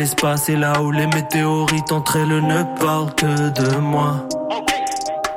l'espace 0.00 0.48
et 0.48 0.56
là 0.56 0.80
où 0.80 0.90
les 0.90 1.06
météorites 1.08 1.92
entre 1.92 2.16
elles 2.16 2.40
ne 2.40 2.62
parlent 2.80 3.14
que 3.16 3.50
de 3.50 3.76
moi. 3.76 4.26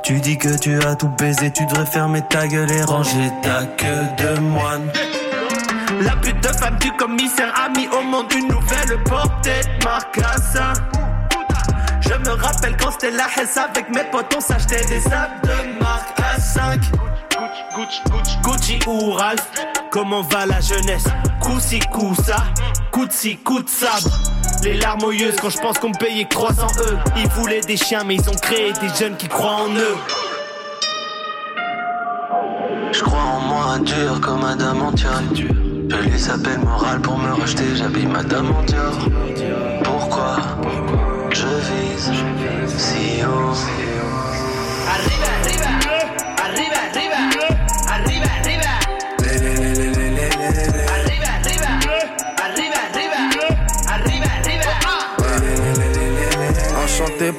Tu 0.04 0.22
dis 0.22 0.38
que 0.38 0.58
tu 0.58 0.82
as 0.82 0.96
tout 0.96 1.10
baisé, 1.20 1.52
tu 1.52 1.66
devrais 1.66 1.86
fermer 1.86 2.22
ta 2.30 2.48
gueule 2.48 2.72
et 2.72 2.82
ranger 2.84 3.30
ta 3.42 3.66
queue 3.66 4.08
de 4.20 4.40
moine. 4.40 4.90
La 6.00 6.16
pute 6.16 6.42
de 6.42 6.48
femme 6.48 6.78
du 6.80 6.94
commissaire 6.94 7.54
a 7.62 7.78
mis 7.78 7.90
au 7.90 8.04
monde 8.04 8.32
une 8.34 8.48
nouvelle 8.48 9.04
portée 9.04 9.60
de 9.64 9.84
marcassin. 9.84 10.72
Je 12.00 12.14
me 12.14 12.42
rappelle 12.42 12.78
quand 12.78 12.92
c'était 12.92 13.12
la 13.12 13.28
Hesse 13.36 13.58
avec 13.58 13.94
mes 13.94 14.06
potes, 14.12 14.34
on 14.38 14.40
s'achetait 14.40 14.86
des 14.86 15.02
sacs 15.02 15.44
de 15.44 15.84
marque 15.84 16.18
A5. 16.20 16.80
Gucci, 17.76 18.02
Gucci, 18.10 18.38
Gucci 18.42 18.80
ou 18.88 19.12
Ralph, 19.12 19.46
comment 19.92 20.22
va 20.22 20.46
la 20.46 20.62
jeunesse? 20.62 21.06
Coussi, 21.42 21.80
coussa, 21.80 22.38
coutsi, 22.92 23.36
coup 23.40 23.62
de 23.62 23.68
sabre. 23.68 24.33
Les 24.64 24.76
larmes 24.76 25.04
aux 25.04 25.12
yeux 25.12 25.34
quand 25.42 25.50
je 25.50 25.58
pense 25.58 25.78
qu'on 25.78 25.90
me 25.90 25.98
payait 25.98 26.26
300 26.26 26.68
eux. 26.88 26.98
Ils 27.18 27.28
voulaient 27.30 27.62
des 27.62 27.76
chiens, 27.76 28.04
mais 28.06 28.16
ils 28.16 28.30
ont 28.30 28.36
créé 28.42 28.72
des 28.74 28.88
jeunes 28.98 29.18
qui 29.18 29.28
croient 29.28 29.64
en 29.68 29.70
eux. 29.76 29.98
Je 32.94 33.02
crois 33.02 33.20
en 33.20 33.40
moi 33.42 33.80
dur 33.80 34.22
comme 34.22 34.42
Madame 34.42 34.82
Antior. 34.82 35.22
Je 35.36 35.98
les 35.98 36.30
appelle 36.30 36.60
morale 36.60 37.02
pour 37.02 37.18
me 37.18 37.34
rejeter, 37.34 37.76
j'habille 37.76 38.06
Madame 38.06 38.52
Antior. 38.56 38.94
Pourquoi 39.84 40.38
je 41.32 41.48
vise 41.48 42.12
si 42.78 43.22
haut? 43.24 43.54
Arriba. 44.90 45.28
Arriba, 45.44 45.66
arriba. 46.44 46.78
Arriba, 46.94 47.43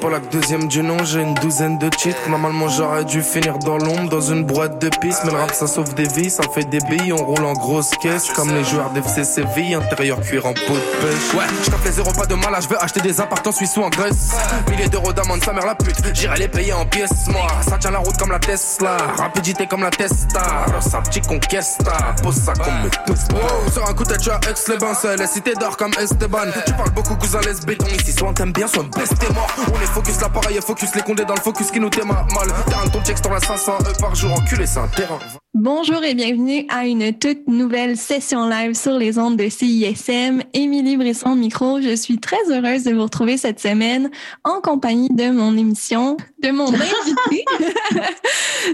Pour 0.01 0.09
la 0.09 0.19
deuxième 0.19 0.67
du 0.69 0.83
nom, 0.83 0.97
j'ai 1.05 1.21
une 1.21 1.35
douzaine 1.35 1.79
de 1.79 1.89
titres. 1.89 2.29
Normalement 2.29 2.69
j'aurais 2.69 3.05
dû 3.05 3.23
finir 3.23 3.59
dans 3.59 3.77
l'ombre, 3.77 4.09
dans 4.09 4.21
une 4.21 4.45
boîte 4.45 4.81
de 4.81 4.89
piste. 4.89 5.21
Mais 5.25 5.33
le 5.33 5.39
rap 5.39 5.53
ça 5.53 5.67
sauve 5.67 5.95
des 5.95 6.09
vies, 6.09 6.31
ça 6.31 6.43
fait 6.55 6.65
des 6.65 6.79
billes, 6.79 7.13
on 7.13 7.23
roule 7.23 7.45
en 7.45 7.53
grosse 7.53 7.91
caisse. 8.01 8.31
Comme 8.35 8.55
les 8.55 8.65
joueurs 8.65 8.91
d'FC 8.91 9.25
Séville, 9.25 9.75
intérieur 9.75 10.21
cuir 10.23 10.47
en 10.47 10.55
peau 10.55 10.75
de 10.75 11.07
pêche. 11.07 11.35
Ouais, 11.35 11.45
je 11.63 11.71
tape 11.71 11.85
les 11.85 11.93
zéros 11.93 12.13
pas 12.13 12.25
de 12.25 12.35
mal, 12.35 12.53
là, 12.53 12.61
je 12.61 12.69
veux 12.69 12.83
acheter 12.83 13.01
des 13.01 13.21
appartements 13.21 13.53
suisses 13.53 13.77
ou 13.77 13.83
en 13.83 13.91
Grèce. 13.91 14.31
Milliers 14.71 14.89
d'euros 14.89 15.13
d'amende, 15.13 15.45
sa 15.45 15.53
mère 15.53 15.67
la 15.67 15.75
pute, 15.75 15.97
j'irai 16.15 16.39
les 16.39 16.49
payer 16.49 16.73
en 16.73 16.87
pièces. 16.87 17.29
Moi, 17.29 17.47
ça 17.69 17.77
tient 17.77 17.91
la 17.91 17.99
route 17.99 18.17
comme 18.17 18.33
la 18.33 18.39
Tesla, 18.39 18.97
rapidité 19.19 19.67
comme 19.67 19.83
la 19.83 19.91
Testa. 19.91 20.67
Rosa 20.75 21.03
petit 21.03 21.21
conquesta, 21.21 22.15
pose 22.23 22.37
ça 22.37 22.55
comme 22.55 22.83
me. 22.83 22.91
Wow, 23.35 23.71
sur 23.71 23.89
un 23.89 23.93
coup 23.93 24.05
de 24.05 24.09
tête, 24.09 24.21
tu 24.21 24.31
as 24.31 24.41
ex 24.49 24.69
les 24.69 24.79
bains, 24.79 24.95
c'est 24.95 25.17
les 25.17 25.27
cités 25.27 25.55
d'or 25.55 25.77
comme 25.77 25.93
Esteban. 26.01 26.47
Tu 26.67 26.73
parles 26.73 26.91
beaucoup, 26.91 27.17
cousin, 27.17 27.41
béton. 27.67 27.87
Ici, 27.87 28.13
soit 28.13 28.29
on 28.29 28.33
t'aime 28.33 28.53
bien, 28.53 28.67
soit 28.67 28.85
baisse 28.97 29.11
tes 29.19 29.33
morts. 29.33 29.51
On 29.75 29.81
est 29.81 29.87
focus, 29.87 30.21
l'appareil 30.21 30.57
est 30.57 30.65
focus, 30.65 30.95
les 30.95 31.03
condés 31.03 31.25
dans 31.25 31.35
le 31.35 31.41
focus 31.41 31.73
qui 31.73 31.81
nous 31.81 31.91
mal. 32.07 32.25
Terrain 32.69 32.87
de 32.87 32.93
ton 32.93 33.03
check, 33.03 33.21
t'en 33.21 33.33
as 33.35 33.41
500 33.41 33.79
E 33.81 34.01
par 34.01 34.15
jour, 34.15 34.33
enculé, 34.33 34.67
c'est 34.67 34.79
un 34.79 34.87
terrain. 34.87 35.19
Bonjour 35.53 36.05
et 36.05 36.15
bienvenue 36.15 36.65
à 36.69 36.87
une 36.87 37.13
toute 37.19 37.49
nouvelle 37.49 37.97
session 37.97 38.49
live 38.49 38.75
sur 38.75 38.93
les 38.93 39.19
ondes 39.19 39.37
de 39.37 39.49
CISM. 39.49 40.43
Émilie 40.53 40.97
Brisson 40.97 41.35
micro. 41.35 41.81
Je 41.81 41.97
suis 41.97 42.19
très 42.19 42.39
heureuse 42.51 42.85
de 42.85 42.93
vous 42.93 43.03
retrouver 43.03 43.37
cette 43.37 43.59
semaine 43.59 44.11
en 44.45 44.61
compagnie 44.61 45.09
de 45.11 45.31
mon 45.31 45.57
émission, 45.57 46.17
de 46.41 46.51
mon 46.51 46.69
invité, 46.69 47.45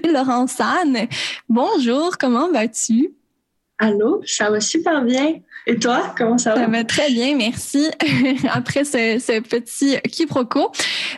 Laurent 0.12 0.46
San. 0.46 1.06
Bonjour, 1.48 2.18
comment 2.18 2.52
vas-tu? 2.52 3.14
Allô, 3.78 4.20
ça 4.26 4.50
va 4.50 4.60
super 4.60 5.02
bien. 5.02 5.36
Et 5.66 5.76
toi, 5.76 6.14
comment 6.16 6.38
ça 6.38 6.54
va? 6.54 6.62
Ça 6.62 6.66
va? 6.66 6.84
très 6.84 7.10
bien, 7.10 7.36
merci. 7.36 7.88
Après 8.52 8.84
ce, 8.84 9.18
ce 9.18 9.40
petit 9.40 9.96
quiproquo. 10.10 10.72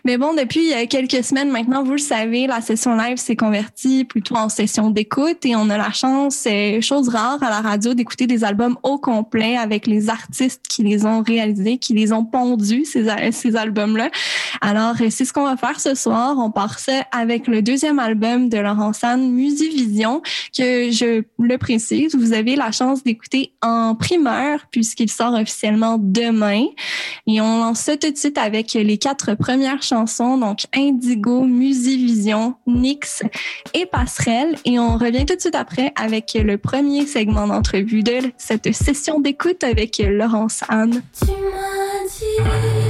Mais 0.05 0.19
bon, 0.19 0.35
depuis 0.35 0.73
euh, 0.73 0.87
quelques 0.89 1.25
semaines 1.25 1.51
maintenant, 1.51 1.85
vous 1.85 1.93
le 1.93 1.99
savez, 1.99 2.47
la 2.47 2.61
session 2.61 2.97
live 2.97 3.17
s'est 3.17 3.37
convertie 3.37 4.05
plutôt 4.05 4.37
en 4.37 4.49
session 4.49 4.91
d'écoute 4.91 5.45
et 5.45 5.55
on 5.55 5.71
a 5.71 5.79
la 5.79 5.93
chance, 5.93 6.47
euh, 6.51 6.81
chose 6.81 7.09
rare 7.09 7.43
à 7.43 7.51
la 7.51 7.61
radio, 7.61 7.95
d'écouter 7.95 8.27
des 8.27 8.45
albums 8.45 8.77
au 8.83 8.99
complet 8.99 9.57
avec 9.57 9.87
les 9.87 10.09
artistes 10.09 10.63
qui 10.69 10.83
les 10.83 11.07
ont 11.07 11.23
réalisés, 11.23 11.79
qui 11.79 11.95
les 11.95 12.13
ont 12.13 12.25
pondus, 12.25 12.85
ces, 12.85 13.07
ces 13.33 13.57
albums-là. 13.57 14.11
Alors, 14.61 14.95
euh, 15.01 15.07
c'est 15.11 15.25
ce 15.25 15.33
qu'on 15.33 15.45
va 15.45 15.57
faire 15.57 15.79
ce 15.81 15.95
soir. 15.95 16.37
On 16.39 16.51
part 16.51 16.79
ça 16.79 17.05
avec 17.13 17.47
le 17.47 17.63
deuxième 17.63 17.99
album 17.99 18.49
de 18.49 18.59
Laurent 18.59 18.93
San, 18.93 19.31
Musivision, 19.31 20.21
que 20.57 20.91
je 20.91 21.23
le 21.39 21.59
précise, 21.59 22.15
vous 22.15 22.33
avez 22.33 22.57
la 22.57 22.73
chance 22.73 23.03
d'écouter 23.05 23.53
en 23.63 23.95
puisqu'il 24.71 25.11
sort 25.11 25.35
officiellement 25.35 25.99
demain. 26.01 26.67
Et 27.27 27.41
on 27.41 27.59
lance 27.59 27.91
tout 28.01 28.11
de 28.11 28.17
suite 28.17 28.39
avec 28.39 28.75
les 28.75 28.99
quatre 28.99 29.35
premières 29.35 29.83
chansons, 29.83 30.37
donc 30.39 30.67
Indigo, 30.75 31.43
Musivision, 31.43 32.55
Nix 32.67 33.23
et 33.75 33.87
Passerelle. 33.87 34.57
Et 34.65 34.79
on 34.79 34.97
revient 34.97 35.27
tout 35.27 35.37
de 35.37 35.41
suite 35.41 35.55
après 35.55 35.93
avec 35.97 36.35
le 36.35 36.59
premier 36.59 37.07
segment 37.07 37.47
d'entrevue 37.47 38.03
de 38.03 38.33
cette 38.37 38.73
session 38.75 39.21
d'écoute 39.21 39.65
avec 39.65 39.99
Laurence 39.99 40.63
Anne. 40.69 41.03
Tu 41.19 42.82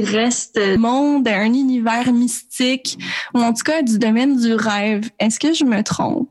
petits 0.00 0.16
restes. 0.16 0.56
euh, 0.58 0.76
Monde, 0.76 1.28
un 1.28 1.52
univers 1.52 2.12
mystique, 2.12 2.98
ou 3.34 3.40
en 3.40 3.52
tout 3.52 3.64
cas 3.64 3.82
du 3.82 3.98
domaine 3.98 4.38
du 4.38 4.54
rêve. 4.54 5.08
Est-ce 5.18 5.38
que 5.40 5.52
je 5.52 5.64
me 5.64 5.82
trompe? 5.82 6.30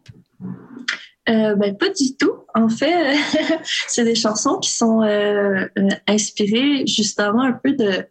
Euh, 1.28 1.56
ben, 1.56 1.76
pas 1.76 1.90
du 1.90 2.16
tout. 2.18 2.34
En 2.54 2.70
fait, 2.70 3.16
c'est 3.88 4.04
des 4.04 4.16
chansons 4.16 4.60
qui 4.60 4.72
sont 4.72 5.02
euh, 5.02 5.66
inspirées 6.08 6.86
justement 6.86 7.42
un 7.42 7.54
peu 7.54 7.74
de, 7.74 8.06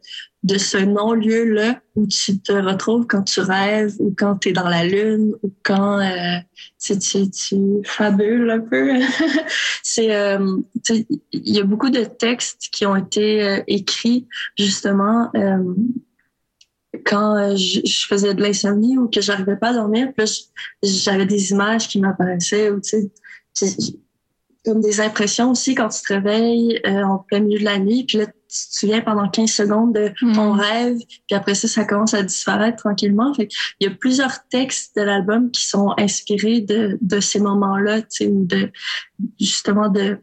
de 0.44 0.58
ce 0.58 0.76
non-lieu-là 0.76 1.80
où 1.96 2.06
tu 2.06 2.38
te 2.38 2.52
retrouves 2.52 3.06
quand 3.06 3.22
tu 3.22 3.40
rêves 3.40 3.94
ou 3.98 4.14
quand 4.16 4.36
tu 4.36 4.50
es 4.50 4.52
dans 4.52 4.68
la 4.68 4.84
lune 4.84 5.32
ou 5.42 5.50
quand 5.62 5.98
euh, 6.00 6.38
tu, 6.78 6.98
tu, 6.98 7.30
tu 7.30 7.56
fabules 7.84 8.50
un 8.50 8.60
peu. 8.60 8.92
c'est, 9.82 10.14
euh, 10.14 10.58
il 10.90 11.56
y 11.56 11.58
a 11.58 11.64
beaucoup 11.64 11.88
de 11.88 12.04
textes 12.04 12.68
qui 12.70 12.84
ont 12.84 12.94
été 12.94 13.42
euh, 13.42 13.62
écrits 13.66 14.28
justement 14.58 15.30
euh, 15.34 15.74
quand 17.06 17.36
euh, 17.36 17.56
je, 17.56 18.06
faisais 18.06 18.34
de 18.34 18.42
l'insomnie 18.42 18.98
ou 18.98 19.08
que 19.08 19.22
j'arrivais 19.22 19.56
pas 19.56 19.70
à 19.70 19.72
dormir. 19.72 20.12
J'avais 20.82 21.26
des 21.26 21.52
images 21.52 21.88
qui 21.88 22.00
m'apparaissaient 22.00 22.70
ou 22.70 22.80
tu 22.80 23.10
sais, 23.54 23.76
comme 24.62 24.82
des 24.82 25.00
impressions 25.00 25.50
aussi 25.52 25.74
quand 25.74 25.88
tu 25.88 26.02
te 26.02 26.12
réveilles 26.12 26.82
en 26.86 27.18
plein 27.18 27.40
milieu 27.40 27.60
de 27.60 27.64
la 27.64 27.78
nuit. 27.78 28.04
Puis 28.04 28.18
là, 28.18 28.26
tu 28.54 28.68
te 28.68 28.78
souviens 28.78 29.00
pendant 29.00 29.28
15 29.28 29.50
secondes 29.50 29.94
de 29.94 30.12
ton 30.34 30.52
rêve. 30.52 30.98
Puis 30.98 31.34
après 31.34 31.54
ça, 31.54 31.66
ça 31.66 31.84
commence 31.84 32.14
à 32.14 32.22
disparaître 32.22 32.76
tranquillement. 32.76 33.34
Fait 33.34 33.48
il 33.80 33.88
y 33.88 33.90
a 33.90 33.94
plusieurs 33.94 34.46
textes 34.48 34.96
de 34.96 35.02
l'album 35.02 35.50
qui 35.50 35.66
sont 35.66 35.92
inspirés 35.98 36.60
de, 36.60 36.98
de 37.00 37.20
ces 37.20 37.40
moments-là, 37.40 38.02
tu 38.02 38.08
sais, 38.10 38.26
ou 38.28 38.44
de 38.46 38.70
justement 39.40 39.88
de, 39.88 40.18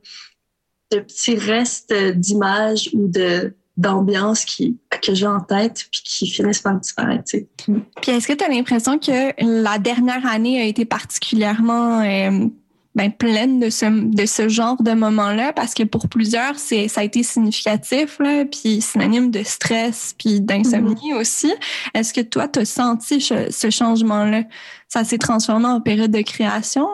de 0.92 1.00
petits 1.00 1.36
restes 1.36 1.94
d'images 1.94 2.90
ou 2.94 3.08
de 3.08 3.56
d'ambiance 3.78 4.46
qui 4.46 4.78
que 5.02 5.16
j'ai 5.16 5.26
en 5.26 5.40
tête 5.40 5.88
puis 5.92 6.02
qui 6.04 6.30
finissent 6.30 6.60
par 6.60 6.80
disparaître. 6.80 7.24
tu 7.24 7.40
sais. 7.40 7.74
Puis 8.02 8.12
est-ce 8.12 8.28
que 8.28 8.34
tu 8.34 8.44
as 8.44 8.50
l'impression 8.50 9.00
que 9.00 9.62
la 9.64 9.80
dernière 9.80 10.26
année 10.28 10.62
a 10.62 10.66
été 10.66 10.86
particulièrement 10.86 12.02
euh, 12.02 12.48
ben, 12.96 13.12
pleine 13.12 13.60
de 13.60 13.70
ce, 13.70 13.86
de 13.86 14.26
ce 14.26 14.50
genre 14.50 14.82
de 14.82 14.92
moments-là? 14.92 15.54
Parce 15.54 15.74
que 15.74 15.84
pour 15.84 16.10
plusieurs, 16.10 16.58
c'est, 16.58 16.88
ça 16.88 17.02
a 17.02 17.04
été 17.04 17.24
significatif, 17.24 18.20
là, 18.20 18.46
puis 18.46 18.82
synonyme 18.82 19.32
de 19.32 19.44
stress, 19.44 20.14
puis 20.18 20.42
d'insomnie 20.42 21.14
aussi. 21.14 21.54
Est-ce 21.94 22.14
que 22.14 22.22
toi, 22.22 22.48
tu 22.48 22.60
as 22.60 22.66
senti 22.66 23.22
ce, 23.22 23.50
ce 23.50 23.70
changement-là? 23.70 24.44
Ça 24.88 25.04
s'est 25.04 25.18
transformé 25.18 25.68
en 25.68 25.80
période 25.80 26.12
de 26.12 26.22
création? 26.22 26.88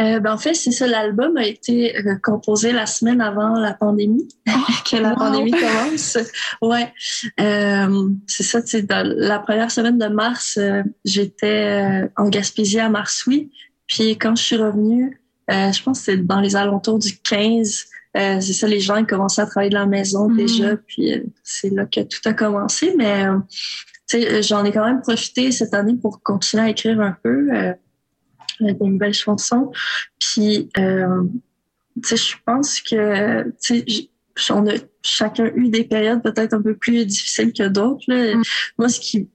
Euh, 0.00 0.20
ben 0.20 0.32
en 0.32 0.38
fait, 0.38 0.54
c'est 0.54 0.70
ça. 0.70 0.86
L'album 0.86 1.36
a 1.36 1.44
été 1.44 1.96
euh, 1.96 2.16
composé 2.22 2.72
la 2.72 2.86
semaine 2.86 3.20
avant 3.20 3.58
la 3.58 3.74
pandémie, 3.74 4.28
que 4.90 4.96
la 4.96 5.10
wow. 5.10 5.16
pandémie 5.16 5.50
commence. 5.50 6.18
Ouais, 6.60 6.92
euh, 7.40 8.08
c'est 8.26 8.42
ça. 8.42 8.60
Dans 8.82 9.06
la 9.16 9.38
première 9.38 9.70
semaine 9.70 9.98
de 9.98 10.06
mars, 10.06 10.58
j'étais 11.04 12.08
en 12.16 12.28
Gaspésie 12.28 12.80
à 12.80 12.88
Marsouis. 12.88 13.50
Puis 13.94 14.16
quand 14.18 14.34
je 14.36 14.42
suis 14.42 14.56
revenue, 14.56 15.20
euh, 15.50 15.70
je 15.72 15.82
pense 15.82 15.98
que 15.98 16.04
c'est 16.06 16.16
dans 16.16 16.40
les 16.40 16.56
alentours 16.56 16.98
du 16.98 17.18
15. 17.18 17.84
euh, 18.16 18.40
c'est 18.40 18.52
ça, 18.52 18.66
les 18.66 18.80
gens 18.80 18.96
ils 18.96 19.06
commençaient 19.06 19.42
à 19.42 19.46
travailler 19.46 19.70
de 19.70 19.74
la 19.74 19.86
maison 19.86 20.28
Mhm. 20.28 20.36
déjà. 20.36 20.76
Puis 20.76 21.12
euh, 21.12 21.20
c'est 21.42 21.70
là 21.70 21.84
que 21.86 22.00
tout 22.00 22.20
a 22.26 22.32
commencé. 22.32 22.94
Mais 22.96 23.26
euh, 23.26 23.38
tu 24.08 24.20
sais, 24.22 24.42
j'en 24.42 24.64
ai 24.64 24.72
quand 24.72 24.84
même 24.84 25.00
profité 25.02 25.50
cette 25.52 25.74
année 25.74 25.94
pour 25.94 26.22
continuer 26.22 26.62
à 26.64 26.68
écrire 26.70 27.00
un 27.00 27.16
peu. 27.22 27.48
Euh, 27.52 27.72
des 28.60 28.74
nouvelles 28.80 29.14
chansons. 29.14 29.72
Puis, 30.20 30.68
euh, 30.78 31.24
tu 32.02 32.08
sais, 32.10 32.16
je 32.16 32.36
pense 32.46 32.80
que, 32.80 33.42
tu 33.44 33.78
sais, 33.80 33.84
j- 33.88 34.10
on 34.50 34.66
a 34.68 34.74
chacun 35.02 35.50
eu 35.56 35.68
des 35.68 35.82
périodes 35.84 36.22
peut-être 36.22 36.52
un 36.54 36.62
peu 36.62 36.76
plus 36.76 37.04
difficiles 37.04 37.52
que 37.52 37.66
d'autres. 37.66 38.04
Mm. 38.08 38.42
Moi, 38.78 38.88
ce 38.88 39.00
qui 39.00 39.28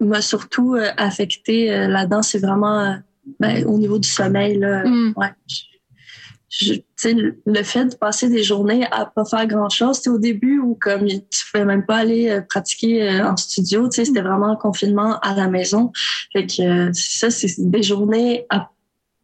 m'a 0.00 0.20
surtout 0.20 0.74
euh, 0.74 0.90
affecté 0.98 1.72
euh, 1.72 1.86
là-dedans, 1.88 2.20
c'est 2.22 2.40
vraiment 2.40 2.78
euh, 2.80 2.94
ben, 3.40 3.64
au 3.66 3.78
niveau 3.78 3.98
du 3.98 4.08
sommeil. 4.08 4.58
Là, 4.58 4.84
Mm. 4.84 5.12
ouais. 5.16 5.28
Je- 5.48 6.66
je- 6.66 6.74
tu 6.74 6.82
sais, 6.96 7.14
le- 7.14 7.62
fait 7.64 7.86
de 7.86 7.94
passer 7.96 8.28
des 8.28 8.42
journées 8.44 8.86
à 8.92 9.06
pas 9.06 9.24
faire 9.24 9.46
grand 9.46 9.68
chose, 9.68 9.96
c'était 9.96 10.10
au 10.10 10.18
début 10.18 10.58
où 10.60 10.76
comme 10.80 11.06
tu 11.06 11.44
pouvais 11.50 11.64
même 11.64 11.84
pas 11.84 11.96
aller 11.96 12.28
euh, 12.30 12.40
pratiquer 12.42 13.02
euh, 13.08 13.28
en 13.28 13.36
studio, 13.36 13.88
tu 13.88 13.96
sais, 13.96 14.04
c'était 14.04 14.20
vraiment 14.22 14.52
en 14.52 14.56
confinement 14.56 15.18
à 15.20 15.34
la 15.34 15.48
maison. 15.48 15.90
Fait 16.32 16.46
que 16.46 16.62
euh, 16.62 16.90
ça, 16.92 17.30
c'est 17.30 17.52
des 17.58 17.82
journées 17.82 18.46
à 18.50 18.70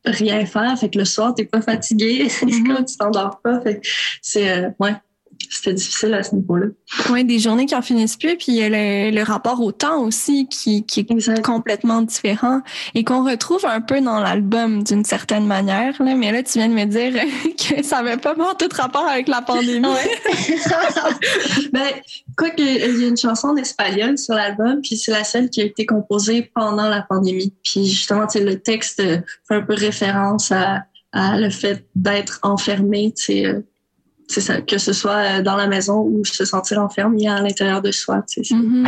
rien 0.05 0.45
faire. 0.47 0.77
Fait 0.79 0.91
que 0.91 0.99
le 0.99 1.05
soir, 1.05 1.35
t'es 1.35 1.45
pas 1.45 1.61
fatigué, 1.63 2.29
c'est 2.29 2.47
comme 2.65 2.85
tu 2.85 2.97
t'endors 2.97 3.41
pas. 3.43 3.61
Fait 3.61 3.81
c'est 4.23 4.51
euh, 4.51 4.71
ouais, 4.81 4.95
c'était 5.49 5.75
difficile 5.75 6.15
à 6.15 6.23
ce 6.23 6.35
niveau-là. 6.35 6.67
Oui, 7.11 7.25
des 7.25 7.39
journées 7.39 7.67
qui 7.67 7.75
en 7.75 7.83
finissent 7.83 8.17
plus, 8.17 8.37
puis 8.37 8.47
il 8.49 8.55
y 8.55 8.63
a 8.63 8.69
le, 8.69 9.15
le 9.15 9.23
rapport 9.23 9.61
au 9.61 9.73
temps 9.73 10.03
aussi 10.03 10.47
qui, 10.49 10.85
qui 10.85 11.01
est 11.01 11.11
Exact. 11.11 11.43
complètement 11.43 12.03
différent 12.03 12.61
et 12.95 13.05
qu'on 13.05 13.25
retrouve 13.25 13.65
un 13.65 13.81
peu 13.81 14.01
dans 14.01 14.21
l'album 14.21 14.83
d'une 14.83 15.05
certaine 15.05 15.47
manière. 15.47 16.01
Là. 16.03 16.15
Mais 16.15 16.33
là, 16.33 16.43
tu 16.43 16.59
viens 16.59 16.69
de 16.69 16.75
me 16.75 16.85
dire 16.85 17.13
que 17.57 17.83
ça 17.83 18.03
n'avait 18.03 18.17
pas 18.17 18.35
vraiment 18.35 18.55
tout 18.55 18.69
rapport 18.73 19.07
avec 19.07 19.29
la 19.29 19.43
pandémie. 19.43 19.81
ben, 21.73 21.89
quoi 22.37 22.51
qu'il 22.51 23.01
y 23.01 23.05
a 23.05 23.09
une 23.09 23.17
chanson 23.17 23.49
en 23.49 23.57
espagnol 23.57 24.19
sur 24.19 24.35
l'album, 24.35 24.81
puis 24.83 24.97
c'est 24.97 25.13
la 25.13 25.25
seule 25.25 25.49
qui 25.51 25.63
a 25.63 25.65
été 25.65 25.87
composée 25.87 26.51
pendant 26.55 26.89
la 26.89 27.03
pandémie. 27.03 27.55
Puis 27.65 27.87
justement, 27.87 28.27
le 28.35 28.55
texte 28.57 29.03
fait 29.03 29.55
un 29.55 29.63
peu 29.63 29.75
référence 29.75 30.53
à, 30.53 30.85
à 31.13 31.39
le 31.39 31.51
fait 31.51 31.87
d'être 31.95 32.39
enfermé, 32.43 33.13
tu 33.17 33.25
sais, 33.25 33.47
euh, 33.47 33.61
c'est 34.33 34.41
ça, 34.41 34.61
que 34.61 34.79
ce 34.79 34.93
soit 34.93 35.17
euh, 35.39 35.43
dans 35.43 35.57
la 35.57 35.67
maison 35.67 36.01
ou 36.03 36.25
se 36.25 36.45
sentir 36.45 36.79
enfermé 36.81 37.27
à 37.29 37.41
l'intérieur 37.41 37.83
de 37.83 37.91
soi. 37.91 38.23
tu 38.31 38.45
sais. 38.45 38.55
Mhm. 38.55 38.87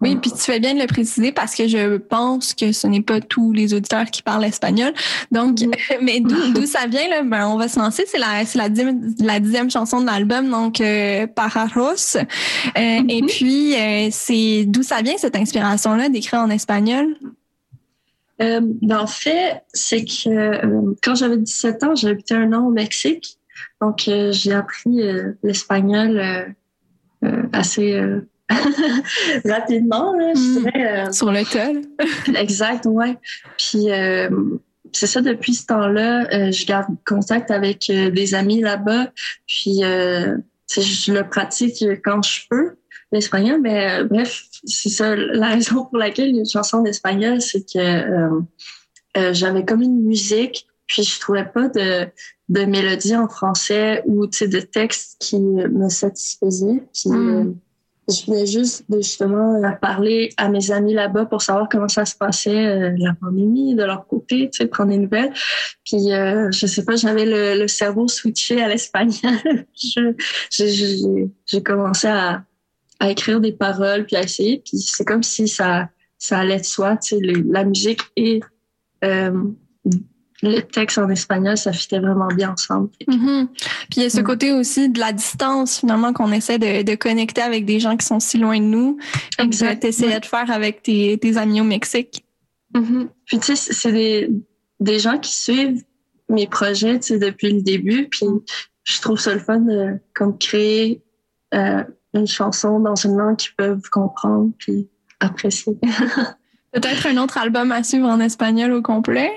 Oui, 0.00 0.16
puis 0.16 0.30
tu 0.32 0.38
fais 0.38 0.58
bien 0.58 0.74
de 0.74 0.80
le 0.80 0.86
préciser 0.86 1.30
parce 1.32 1.54
que 1.54 1.66
je 1.68 1.96
pense 1.96 2.52
que 2.54 2.72
ce 2.72 2.86
n'est 2.88 3.00
pas 3.00 3.20
tous 3.20 3.52
les 3.52 3.72
auditeurs 3.72 4.06
qui 4.06 4.22
parlent 4.22 4.44
espagnol. 4.44 4.92
Donc, 5.30 5.60
Mhm. 5.60 5.70
mais 6.02 6.20
d'où 6.54 6.66
ça 6.66 6.86
vient, 6.88 7.08
là, 7.08 7.22
ben, 7.22 7.46
on 7.46 7.56
va 7.56 7.68
se 7.68 7.78
lancer. 7.78 8.04
C'est 8.06 8.18
la, 8.18 8.44
c'est 8.44 8.58
la, 8.58 8.68
dixième, 8.68 9.14
la 9.20 9.38
dixième 9.40 9.70
chanson 9.70 10.00
de 10.00 10.06
l'album, 10.06 10.50
donc 10.50 10.80
euh, 10.80 11.26
Pararos. 11.28 12.16
Euh, 12.16 12.20
Et 12.76 13.22
Mhm. 13.22 13.28
puis, 13.28 13.74
euh, 13.76 14.08
c'est 14.10 14.64
d'où 14.66 14.82
ça 14.82 15.00
vient 15.02 15.16
cette 15.18 15.36
inspiration-là 15.36 16.08
d'écrire 16.08 16.40
en 16.40 16.50
espagnol? 16.50 17.14
Euh, 18.42 18.60
ben, 18.82 18.98
en 18.98 19.06
fait, 19.06 19.62
c'est 19.72 20.04
que 20.04 20.90
quand 21.02 21.14
j'avais 21.14 21.36
17 21.38 21.84
ans, 21.84 21.94
j'habitais 21.94 22.34
un 22.34 22.52
an 22.52 22.66
au 22.66 22.70
Mexique. 22.70 23.38
Donc, 23.80 24.08
euh, 24.08 24.32
j'ai 24.32 24.52
appris 24.52 25.02
euh, 25.02 25.32
l'espagnol 25.42 26.18
euh, 26.18 26.44
euh, 27.24 27.42
assez 27.52 27.94
euh, 27.94 28.20
rapidement, 29.44 30.14
là, 30.16 30.32
je 30.34 30.40
Mm. 30.40 30.62
dirais. 30.62 31.12
Sur 31.12 31.32
le 31.32 31.44
tel. 31.44 31.82
Exact, 32.36 32.86
ouais. 32.86 33.18
Puis 33.58 33.90
euh, 33.90 34.28
c'est 34.92 35.06
ça, 35.06 35.20
depuis 35.20 35.54
ce 35.54 35.66
temps-là, 35.66 36.26
euh, 36.32 36.52
je 36.52 36.66
garde 36.66 36.86
contact 37.06 37.50
avec 37.50 37.86
des 37.90 38.34
amis 38.34 38.60
là-bas. 38.60 39.10
Puis 39.46 39.82
euh, 39.82 40.36
je 40.70 41.12
le 41.12 41.28
pratique 41.28 41.82
quand 42.04 42.22
je 42.22 42.42
peux, 42.48 42.76
l'espagnol. 43.12 43.60
Mais 43.60 44.00
euh, 44.00 44.04
bref, 44.04 44.44
c'est 44.64 44.88
ça, 44.90 45.16
la 45.16 45.48
raison 45.48 45.84
pour 45.86 45.98
laquelle 45.98 46.28
il 46.28 46.34
y 46.34 46.38
a 46.38 46.40
une 46.40 46.48
chanson 46.48 46.78
en 46.78 46.84
espagnol, 46.84 47.40
c'est 47.40 47.60
que 47.72 47.78
euh, 47.78 48.40
euh, 49.16 49.32
j'avais 49.32 49.64
comme 49.64 49.82
une 49.82 50.02
musique, 50.04 50.66
puis 50.86 51.02
je 51.02 51.18
trouvais 51.20 51.44
pas 51.44 51.68
de, 51.68 52.06
de 52.48 52.62
mélodie 52.64 53.16
en 53.16 53.28
français 53.28 54.02
ou 54.06 54.26
de 54.26 54.60
texte 54.60 55.16
qui 55.20 55.38
me 55.40 55.88
satisfaisait. 55.88 56.82
Puis 56.92 57.10
Mm. 57.10 57.14
euh, 57.48 57.52
je 58.06 58.26
venais 58.26 58.44
juste 58.44 58.84
de 58.90 58.98
justement 58.98 59.62
parler 59.80 60.28
à 60.36 60.50
mes 60.50 60.70
amis 60.70 60.92
là-bas 60.92 61.24
pour 61.24 61.40
savoir 61.40 61.70
comment 61.70 61.88
ça 61.88 62.04
se 62.04 62.14
passait, 62.14 62.66
euh, 62.66 62.92
la 62.98 63.14
pandémie, 63.14 63.74
de 63.74 63.82
leur 63.82 64.06
côté, 64.06 64.50
tu 64.50 64.58
sais, 64.58 64.66
prendre 64.66 64.90
des 64.90 64.98
nouvelles. 64.98 65.32
Puis, 65.86 66.12
euh, 66.12 66.50
je 66.52 66.66
sais 66.66 66.84
pas, 66.84 66.96
j'avais 66.96 67.24
le, 67.24 67.58
le 67.58 67.66
cerveau 67.66 68.06
switché 68.06 68.62
à 68.62 68.68
l'espagnol. 68.68 69.16
Je- 69.74 70.14
j'ai- 71.46 71.62
commencé 71.62 72.06
à, 72.08 72.44
à 73.00 73.10
écrire 73.10 73.40
des 73.40 73.52
paroles, 73.52 74.04
puis 74.04 74.16
à 74.16 74.22
essayer. 74.22 74.62
Puis 74.62 74.76
c'est 74.78 75.06
comme 75.06 75.22
si 75.22 75.48
ça, 75.48 75.88
ça 76.18 76.40
allait 76.40 76.60
de 76.60 76.64
soi, 76.64 76.98
tu 76.98 77.16
sais, 77.16 77.20
le- 77.22 77.50
la 77.50 77.64
musique 77.64 78.00
et 78.16 78.40
euh, 79.02 79.44
le 80.42 80.60
texte 80.60 80.98
en 80.98 81.08
espagnol, 81.08 81.56
ça 81.56 81.72
fitait 81.72 82.00
vraiment 82.00 82.26
bien 82.28 82.52
ensemble. 82.52 82.90
Mhm. 83.08 83.48
Puis 83.54 83.96
il 83.98 84.02
y 84.02 84.06
a 84.06 84.10
ce 84.10 84.20
Mm. 84.20 84.24
côté 84.24 84.52
aussi 84.52 84.88
de 84.88 84.98
la 85.00 85.12
distance, 85.12 85.78
finalement, 85.80 86.12
qu'on 86.12 86.32
essaie 86.32 86.58
de, 86.58 86.82
de 86.82 86.94
connecter 86.96 87.40
avec 87.40 87.64
des 87.64 87.80
gens 87.80 87.96
qui 87.96 88.04
sont 88.06 88.20
si 88.20 88.36
loin 88.38 88.58
de 88.58 88.64
nous. 88.64 88.98
Comme 89.38 89.50
tu 89.50 89.56
Exact. 89.64 89.84
essayais 89.84 90.20
de 90.20 90.26
faire 90.26 90.50
avec 90.50 90.82
tes, 90.82 91.16
tes 91.18 91.36
amis 91.36 91.60
au 91.60 91.64
Mexique. 91.64 92.24
Mhm. 92.74 93.08
Puis 93.26 93.38
tu 93.38 93.56
sais, 93.56 93.72
c'est 93.72 93.92
des, 93.92 94.28
des 94.80 94.98
gens 94.98 95.18
qui 95.18 95.32
suivent 95.32 95.82
mes 96.28 96.46
projets 96.46 96.98
depuis 96.98 97.52
le 97.52 97.62
début. 97.62 98.08
Puis 98.08 98.26
je 98.84 99.00
trouve 99.00 99.18
ça 99.18 99.32
le 99.32 99.40
fun 99.40 99.60
de 99.60 99.98
comme 100.14 100.36
créer 100.36 101.02
euh, 101.54 101.84
une 102.12 102.26
chanson 102.26 102.80
dans 102.80 102.96
une 102.96 103.16
langue 103.16 103.36
qu'ils 103.36 103.54
peuvent 103.56 103.88
comprendre 103.90 104.50
puis 104.58 104.88
apprécier. 105.20 105.74
Peut-être 106.72 107.06
un 107.06 107.16
autre 107.18 107.38
album 107.38 107.70
à 107.72 107.82
suivre 107.84 108.08
en 108.08 108.18
espagnol 108.20 108.72
au 108.72 108.82
complet? 108.82 109.30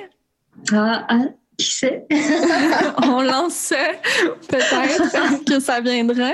Ah, 0.73 1.05
ah, 1.09 1.25
Qui 1.57 1.65
sait? 1.71 2.05
on 3.03 3.21
lance 3.23 3.53
ça, 3.53 3.75
peut-être 4.47 5.43
que 5.45 5.59
ça 5.59 5.81
viendra. 5.81 6.33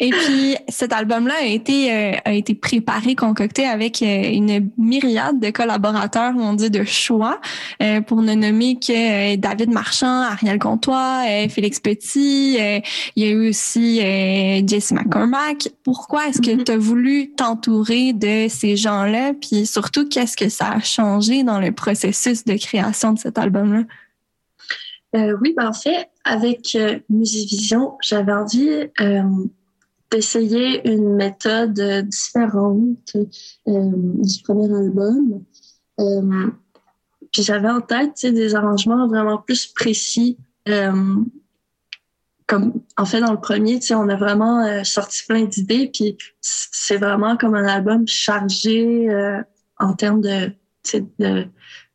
Et 0.00 0.10
puis, 0.10 0.56
cet 0.68 0.92
album-là 0.92 1.34
a 1.40 1.44
été 1.44 1.92
euh, 1.92 2.12
a 2.24 2.32
été 2.32 2.54
préparé, 2.54 3.14
concocté 3.14 3.64
avec 3.64 4.02
euh, 4.02 4.22
une 4.24 4.70
myriade 4.76 5.38
de 5.38 5.50
collaborateurs, 5.50 6.32
on 6.36 6.52
dit 6.54 6.68
de 6.70 6.82
choix, 6.82 7.40
euh, 7.80 8.00
pour 8.00 8.22
ne 8.22 8.34
nommer 8.34 8.74
que 8.74 9.36
David 9.36 9.70
Marchand, 9.70 10.22
Ariel 10.22 10.58
Comtois, 10.58 11.22
Félix 11.48 11.78
Petit. 11.78 12.56
euh, 12.58 12.80
il 13.14 13.24
y 13.24 13.28
a 13.28 13.30
eu 13.30 13.48
aussi 13.50 14.00
euh, 14.02 14.62
Jesse 14.66 14.90
McCormack. 14.90 15.68
Pourquoi 15.84 16.26
est-ce 16.26 16.40
que 16.42 16.50
Mhm. 16.50 16.64
tu 16.64 16.72
as 16.72 16.76
voulu 16.78 17.30
t'entourer 17.36 18.12
de 18.12 18.46
ces 18.48 18.76
gens-là? 18.76 19.32
Puis 19.40 19.64
surtout, 19.66 20.08
qu'est-ce 20.08 20.36
que 20.36 20.48
ça 20.48 20.70
a 20.72 20.80
changé 20.80 21.44
dans 21.44 21.60
le 21.60 21.70
processus 21.70 22.44
de 22.44 22.54
création 22.56 23.12
de 23.12 23.18
cet 23.20 23.38
album-là? 23.38 23.82
Euh, 25.14 25.36
oui, 25.40 25.54
ben 25.56 25.68
en 25.68 25.72
fait, 25.72 26.08
avec 26.24 26.74
euh, 26.74 26.98
Musivision, 27.08 27.96
j'avais 28.02 28.32
envie 28.32 28.88
euh, 29.00 29.22
d'essayer 30.10 30.86
une 30.88 31.14
méthode 31.14 31.80
différente 32.08 33.16
du 33.66 34.42
premier 34.42 34.74
album. 34.74 35.44
Puis 37.32 37.42
j'avais 37.42 37.70
en 37.70 37.80
tête 37.80 38.26
des 38.26 38.54
arrangements 38.54 39.08
vraiment 39.08 39.38
plus 39.38 39.66
précis. 39.66 40.38
comme 42.46 42.80
en 42.96 43.04
fait 43.04 43.20
dans 43.20 43.32
le 43.32 43.40
premier, 43.40 43.80
on 43.90 44.08
a 44.08 44.16
vraiment 44.16 44.84
sorti 44.84 45.24
plein 45.26 45.44
d'idées, 45.44 45.90
puis 45.92 46.16
c'est 46.40 46.98
vraiment 46.98 47.36
comme 47.36 47.54
un 47.54 47.66
album 47.66 48.06
chargé 48.06 49.08
en 49.78 49.94
termes 49.94 50.20
de 50.20 50.52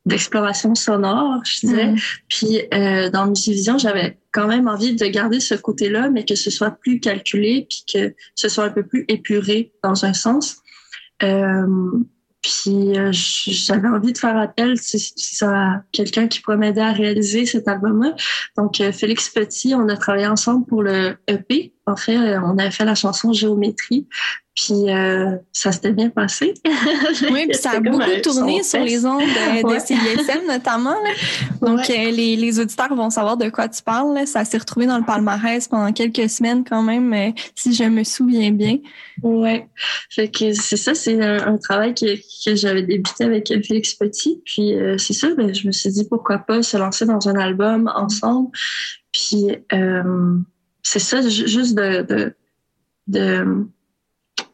d'exploration 0.05 0.73
sonore, 0.75 1.43
je 1.45 1.67
dirais. 1.67 1.91
Mm. 1.91 1.97
Puis 2.27 2.61
euh, 2.73 3.09
dans 3.09 3.27
Musivision, 3.27 3.77
j'avais 3.77 4.17
quand 4.31 4.47
même 4.47 4.67
envie 4.67 4.95
de 4.95 5.05
garder 5.05 5.39
ce 5.39 5.55
côté-là, 5.55 6.09
mais 6.09 6.25
que 6.25 6.35
ce 6.35 6.49
soit 6.49 6.71
plus 6.71 6.99
calculé, 6.99 7.67
puis 7.69 7.83
que 7.93 8.15
ce 8.35 8.49
soit 8.49 8.65
un 8.65 8.69
peu 8.69 8.83
plus 8.83 9.05
épuré 9.07 9.73
dans 9.83 10.05
un 10.05 10.13
sens. 10.13 10.57
Euh, 11.23 11.67
puis 12.41 12.97
euh, 12.97 13.11
j'avais 13.11 13.87
envie 13.87 14.13
de 14.13 14.17
faire 14.17 14.35
appel 14.35 14.77
si, 14.77 14.99
si 14.99 15.43
a 15.43 15.83
quelqu'un 15.91 16.27
qui 16.27 16.41
pourrait 16.41 16.57
m'aider 16.57 16.81
à 16.81 16.91
réaliser 16.91 17.45
cet 17.45 17.67
album-là. 17.67 18.15
Donc 18.57 18.81
euh, 18.81 18.91
Félix 18.91 19.29
Petit, 19.29 19.75
on 19.75 19.87
a 19.89 19.97
travaillé 19.97 20.25
ensemble 20.25 20.65
pour 20.65 20.81
le 20.81 21.17
EP. 21.27 21.73
En 21.87 21.95
fait, 21.95 22.15
euh, 22.15 22.39
on 22.43 22.57
avait 22.59 22.71
fait 22.71 22.85
la 22.85 22.95
chanson 22.95 23.33
Géométrie. 23.33 24.07
Puis 24.53 24.89
euh, 24.89 25.37
ça 25.53 25.71
s'était 25.71 25.93
bien 25.93 26.09
passé. 26.09 26.53
Oui, 27.31 27.47
puis 27.47 27.57
ça 27.57 27.71
a 27.71 27.79
beaucoup 27.79 28.01
tourné 28.21 28.61
sur 28.63 28.83
les 28.83 29.05
ondes 29.05 29.21
de, 29.21 29.61
de 29.61 29.65
Ouais. 29.67 29.79
CISM 29.79 30.45
notamment. 30.47 30.91
là. 30.91 31.09
Donc, 31.61 31.79
Ouais. 31.87 32.07
euh, 32.07 32.11
les, 32.11 32.35
les 32.35 32.59
auditeurs 32.59 32.93
vont 32.93 33.09
savoir 33.09 33.37
de 33.37 33.49
quoi 33.49 33.67
tu 33.69 33.81
parles. 33.81 34.13
là. 34.13 34.25
Ça 34.25 34.43
s'est 34.45 34.57
retrouvé 34.57 34.85
dans 34.87 34.97
le 34.97 35.05
palmarès 35.05 35.67
pendant 35.69 35.91
quelques 35.93 36.29
semaines 36.29 36.63
quand 36.69 36.83
même, 36.83 37.13
euh, 37.13 37.31
si 37.55 37.73
je 37.73 37.85
me 37.85 38.03
souviens 38.03 38.51
bien. 38.51 38.77
Ouais. 39.23 39.67
Fait 40.09 40.29
que 40.29 40.51
c'est 40.53 40.77
ça, 40.77 40.93
c'est 40.93 41.19
un, 41.21 41.47
un 41.53 41.57
travail 41.57 41.93
que, 41.95 42.15
que 42.45 42.55
j'avais 42.55 42.83
débuté 42.83 43.23
avec 43.23 43.47
Félix 43.47 43.93
Petit. 43.95 44.41
Puis 44.45 44.75
euh, 44.75 44.97
c'est 44.97 45.13
ça, 45.13 45.29
ben, 45.35 45.53
je 45.55 45.65
me 45.65 45.71
suis 45.71 45.89
dit 45.91 46.05
pourquoi 46.09 46.39
pas 46.39 46.61
se 46.61 46.75
lancer 46.77 47.05
dans 47.05 47.27
un 47.29 47.35
album 47.35 47.89
ensemble. 47.95 48.49
Puis 49.13 49.47
euh, 49.73 50.37
c'est 50.83 50.99
ça, 50.99 51.21
ju- 51.21 51.47
juste 51.47 51.75
de, 51.75 52.01
de, 52.03 52.35
de 53.07 53.67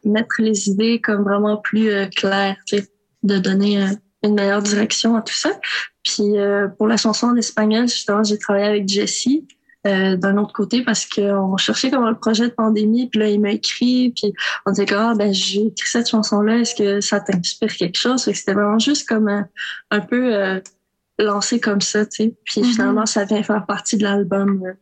mettre 0.04 0.36
les 0.40 0.68
idées 0.68 1.00
comme 1.00 1.22
vraiment 1.22 1.56
plus 1.56 1.90
euh, 1.90 2.06
claires, 2.06 2.56
tu 2.66 2.78
sais, 2.78 2.88
de 3.22 3.38
donner 3.38 3.82
euh, 3.82 3.86
une 4.22 4.34
meilleure 4.34 4.62
direction 4.62 5.16
à 5.16 5.22
tout 5.22 5.34
ça. 5.34 5.58
Puis 6.04 6.38
euh, 6.38 6.68
pour 6.68 6.86
la 6.88 6.96
chanson 6.96 7.28
en 7.28 7.36
espagnol, 7.36 7.88
justement, 7.88 8.22
j'ai 8.24 8.38
travaillé 8.38 8.66
avec 8.66 8.88
Jessie. 8.88 9.46
euh, 9.86 10.16
d'un 10.16 10.36
autre 10.38 10.52
côté 10.52 10.82
parce 10.82 11.06
qu'on 11.06 11.56
cherchait 11.56 11.88
comment 11.90 12.10
le 12.10 12.18
projet 12.18 12.48
de 12.48 12.52
pandémie 12.52 13.08
puis 13.08 13.20
là 13.20 13.28
il 13.28 13.40
m'a 13.40 13.52
écrit 13.52 14.10
puis 14.10 14.34
on 14.66 14.72
disait 14.72 14.86
que 14.86 14.94
ah, 14.96 15.14
ben 15.16 15.32
j'ai 15.32 15.66
écrit 15.66 15.88
cette 15.88 16.08
chanson 16.10 16.40
là 16.40 16.58
est-ce 16.58 16.74
que 16.74 17.00
ça 17.00 17.20
t'inspire 17.20 17.72
quelque 17.76 17.96
chose 17.96 18.24
Fait 18.24 18.32
que 18.32 18.38
c'était 18.38 18.54
vraiment 18.54 18.80
juste 18.80 19.08
comme 19.08 19.28
un, 19.28 19.46
un 19.92 20.00
peu 20.00 20.34
euh, 20.34 20.60
lancé 21.20 21.60
comme 21.60 21.80
ça 21.80 22.04
tu 22.04 22.24
sais 22.24 22.34
puis 22.44 22.62
Mhm. 22.62 22.66
finalement 22.66 23.06
ça 23.06 23.24
vient 23.24 23.42
faire 23.44 23.64
partie 23.66 23.96
de 23.96 24.02
l'album 24.02 24.64
euh. 24.66 24.72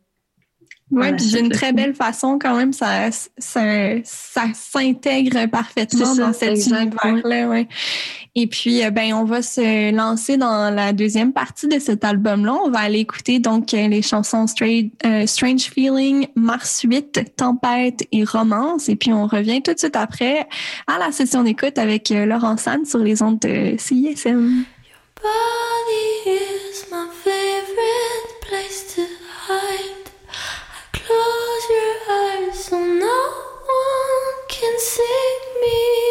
Oui, 0.92 1.12
puis 1.16 1.26
d'une 1.26 1.48
très 1.48 1.72
belle 1.72 1.94
façon 1.94 2.38
quand 2.38 2.54
même, 2.56 2.72
ça, 2.72 3.10
ça, 3.10 3.60
ça 4.04 4.44
s'intègre 4.54 5.46
parfaitement 5.46 6.14
ça, 6.14 6.26
dans 6.26 6.32
cet 6.32 6.64
univers-là. 6.64 7.48
Ouais. 7.48 7.66
Et 8.36 8.46
puis, 8.46 8.84
euh, 8.84 8.90
ben, 8.90 9.12
on 9.14 9.24
va 9.24 9.42
se 9.42 9.92
lancer 9.92 10.36
dans 10.36 10.72
la 10.72 10.92
deuxième 10.92 11.32
partie 11.32 11.66
de 11.66 11.80
cet 11.80 12.04
album-là. 12.04 12.54
On 12.64 12.70
va 12.70 12.80
aller 12.80 13.00
écouter 13.00 13.40
donc 13.40 13.74
euh, 13.74 13.88
les 13.88 14.00
chansons 14.00 14.46
Straight, 14.46 14.92
euh, 15.04 15.26
Strange 15.26 15.62
Feeling, 15.62 16.28
Mars 16.36 16.82
8, 16.84 17.34
Tempête 17.36 18.06
et 18.12 18.22
Romance. 18.22 18.88
Et 18.88 18.94
puis, 18.94 19.12
on 19.12 19.26
revient 19.26 19.62
tout 19.62 19.74
de 19.74 19.78
suite 19.78 19.96
après 19.96 20.46
à 20.86 20.98
la 21.00 21.10
session 21.10 21.42
d'écoute 21.42 21.78
avec 21.78 22.10
Laurent 22.10 22.56
San 22.58 22.84
sur 22.84 23.00
les 23.00 23.22
ondes 23.22 23.40
de 23.40 23.74
CISM. 23.76 24.64
Body 25.20 26.30
is 26.30 26.84
my 26.92 27.08
favorite 27.24 28.40
place 28.40 28.94
to 28.94 29.02
hide. 29.48 30.05
So 32.52 32.76
no 32.78 33.18
one 33.66 34.46
can 34.48 34.78
see 34.78 35.38
me. 35.60 36.06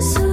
so 0.00 0.29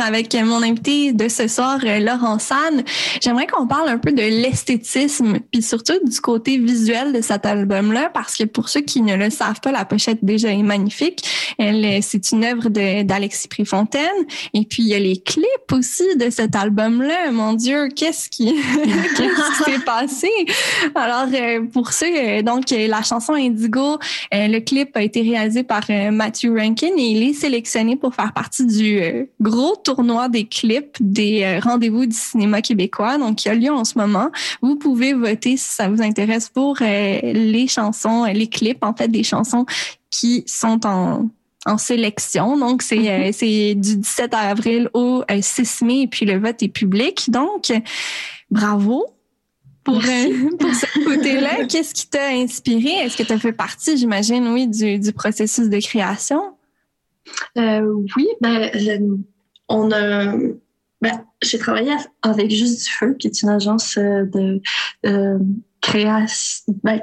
Avec 0.00 0.34
mon 0.34 0.62
invité 0.62 1.12
de 1.12 1.28
ce 1.28 1.48
soir, 1.48 1.78
euh, 1.84 1.98
Laurent 1.98 2.38
San. 2.38 2.82
J'aimerais 3.20 3.46
qu'on 3.46 3.66
parle 3.66 3.88
un 3.88 3.98
peu 3.98 4.12
de 4.12 4.22
l'esthétisme, 4.22 5.38
puis 5.52 5.62
surtout 5.62 5.98
du 6.04 6.20
côté 6.20 6.58
visuel 6.58 7.12
de 7.12 7.20
cet 7.20 7.46
album-là, 7.46 8.10
parce 8.12 8.36
que 8.36 8.44
pour 8.44 8.68
ceux 8.68 8.80
qui 8.80 9.02
ne 9.02 9.16
le 9.16 9.30
savent 9.30 9.60
pas, 9.60 9.72
la 9.72 9.84
pochette 9.84 10.24
déjà 10.24 10.50
est 10.50 10.62
magnifique. 10.62 11.24
Euh, 11.60 11.98
c'est 12.02 12.32
une 12.32 12.44
œuvre 12.44 12.68
d'Alexis 12.68 13.48
Préfontaine. 13.48 14.02
Et 14.52 14.64
puis 14.64 14.82
il 14.82 14.88
y 14.88 14.94
a 14.94 14.98
les 14.98 15.18
clips 15.18 15.44
aussi 15.74 16.04
de 16.16 16.30
cet 16.30 16.56
album-là. 16.56 17.30
Mon 17.32 17.52
Dieu, 17.54 17.88
qu'est-ce 17.96 18.28
qui, 18.28 18.54
s'est 18.54 19.80
passé? 19.84 20.30
Alors 20.94 21.26
euh, 21.32 21.62
pour 21.72 21.92
ceux, 21.92 22.06
euh, 22.06 22.42
donc 22.42 22.70
euh, 22.72 22.86
la 22.86 23.02
chanson 23.02 23.34
Indigo, 23.34 23.98
le 24.32 24.58
clip 24.60 24.96
a 24.96 25.02
été 25.02 25.22
réalisé 25.22 25.62
par 25.62 25.82
Matthew 25.88 26.50
Rankin 26.56 26.96
et 26.96 27.02
il 27.02 27.22
est 27.22 27.32
sélectionné 27.32 27.96
pour 27.96 28.14
faire 28.14 28.32
partie 28.32 28.66
du 28.66 29.28
gros 29.40 29.76
tournoi 29.76 30.28
des 30.28 30.46
clips 30.46 30.96
des 31.00 31.58
rendez-vous 31.60 32.06
du 32.06 32.16
cinéma 32.16 32.62
québécois, 32.62 33.18
donc 33.18 33.36
qui 33.36 33.48
a 33.48 33.54
lieu 33.54 33.72
en 33.72 33.84
ce 33.84 33.98
moment. 33.98 34.30
Vous 34.62 34.76
pouvez 34.76 35.12
voter 35.12 35.56
si 35.56 35.74
ça 35.74 35.88
vous 35.88 36.02
intéresse 36.02 36.48
pour 36.48 36.76
les 36.80 37.66
chansons, 37.68 38.24
les 38.24 38.48
clips 38.48 38.82
en 38.84 38.94
fait 38.94 39.08
des 39.08 39.24
chansons 39.24 39.66
qui 40.10 40.44
sont 40.46 40.86
en 40.86 41.28
en 41.66 41.78
sélection. 41.78 42.56
Donc, 42.56 42.82
c'est 42.82 43.10
euh, 43.10 43.30
c'est 43.32 43.74
du 43.74 43.96
17 43.96 44.34
avril 44.34 44.90
au 44.94 45.22
euh, 45.30 45.38
6 45.40 45.82
mai 45.82 46.02
et 46.02 46.06
puis 46.06 46.26
le 46.26 46.38
vote 46.38 46.62
est 46.62 46.68
public. 46.68 47.30
Donc, 47.30 47.70
euh, 47.70 47.80
bravo 48.50 49.06
pour, 49.84 49.96
euh, 49.96 50.50
pour 50.58 50.74
ce 50.74 51.04
côté-là. 51.04 51.64
Qu'est-ce 51.68 51.94
qui 51.94 52.08
t'a 52.08 52.28
inspiré? 52.28 52.90
Est-ce 53.04 53.16
que 53.16 53.22
tu 53.22 53.32
as 53.32 53.38
fait 53.38 53.52
partie, 53.52 53.96
j'imagine, 53.96 54.48
oui, 54.48 54.66
du, 54.66 54.98
du 54.98 55.12
processus 55.12 55.68
de 55.68 55.78
création? 55.78 56.56
Euh, 57.56 57.94
oui, 58.16 58.28
ben, 58.40 58.70
euh, 58.74 59.16
on 59.68 59.92
a. 59.92 60.36
Ben, 61.00 61.24
j'ai 61.42 61.58
travaillé 61.58 61.92
avec 62.22 62.50
Juste 62.50 62.84
du 62.84 62.90
Feu, 62.90 63.14
qui 63.18 63.26
est 63.26 63.42
une 63.42 63.50
agence 63.50 63.98
euh, 63.98 64.24
de 64.24 64.62
euh, 65.06 65.38
création, 65.82 66.74
ben, 66.82 67.02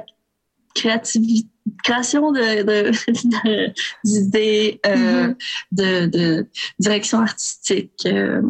création 0.74 2.32
de, 2.32 2.62
de- 2.62 2.90
de- 2.90 3.72
d'idées, 4.04 4.80
euh, 4.86 5.28
Mhm. 5.28 5.36
de, 5.72 6.06
de 6.06 6.46
direction 6.78 7.20
artistique, 7.20 7.92
euh, 8.06 8.42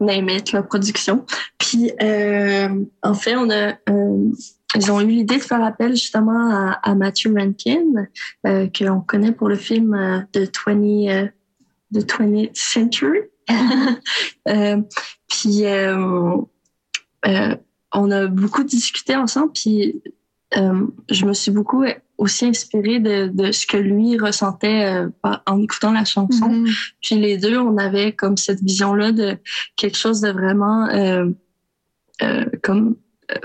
name 0.00 0.28
it, 0.30 0.52
la 0.52 0.62
production. 0.62 1.24
Puis, 1.58 1.92
euh, 2.02 2.84
en 3.02 3.14
fait, 3.14 3.36
on 3.36 3.48
a, 3.50 3.74
euh, 3.88 4.30
ils 4.76 4.90
ont 4.90 5.00
eu 5.00 5.06
l'idée 5.06 5.36
de 5.36 5.42
faire 5.42 5.62
appel 5.62 5.92
justement 5.92 6.50
à, 6.50 6.72
à 6.82 6.94
Matthew 6.94 7.28
Rankin, 7.36 8.06
euh, 8.46 8.68
qu'on 8.76 9.00
connaît 9.00 9.32
pour 9.32 9.48
le 9.48 9.56
film 9.56 9.94
euh, 9.94 10.20
de 10.32 10.48
20, 10.66 10.72
euh, 11.08 11.28
de 11.90 12.00
20th 12.00 12.50
Century. 12.54 13.20
Euh, 14.46 14.76
puis, 15.28 15.64
euh, 15.64 16.36
euh, 17.26 17.56
on 17.92 18.10
a 18.10 18.26
beaucoup 18.26 18.62
discuté 18.62 19.16
ensemble, 19.16 19.52
puis 19.52 20.02
euh, 20.56 20.86
je 21.10 21.26
me 21.26 21.32
suis 21.32 21.50
beaucoup 21.50 21.84
aussi 22.18 22.46
inspirée 22.46 23.00
de, 23.00 23.26
de 23.26 23.52
ce 23.52 23.66
que 23.66 23.76
lui 23.76 24.18
ressentait 24.18 24.84
euh, 24.86 25.08
en 25.46 25.60
écoutant 25.60 25.92
la 25.92 26.04
chanson. 26.04 26.48
Mhm. 26.48 26.68
Puis 27.02 27.16
les 27.16 27.36
deux, 27.38 27.58
on 27.58 27.76
avait 27.76 28.12
comme 28.12 28.36
cette 28.36 28.60
vision-là 28.60 29.12
de 29.12 29.36
quelque 29.76 29.96
chose 29.96 30.20
de 30.20 30.30
vraiment 30.30 30.88
euh, 30.88 31.26
euh, 32.22 32.44
comme 32.62 32.96
euh, 33.30 33.38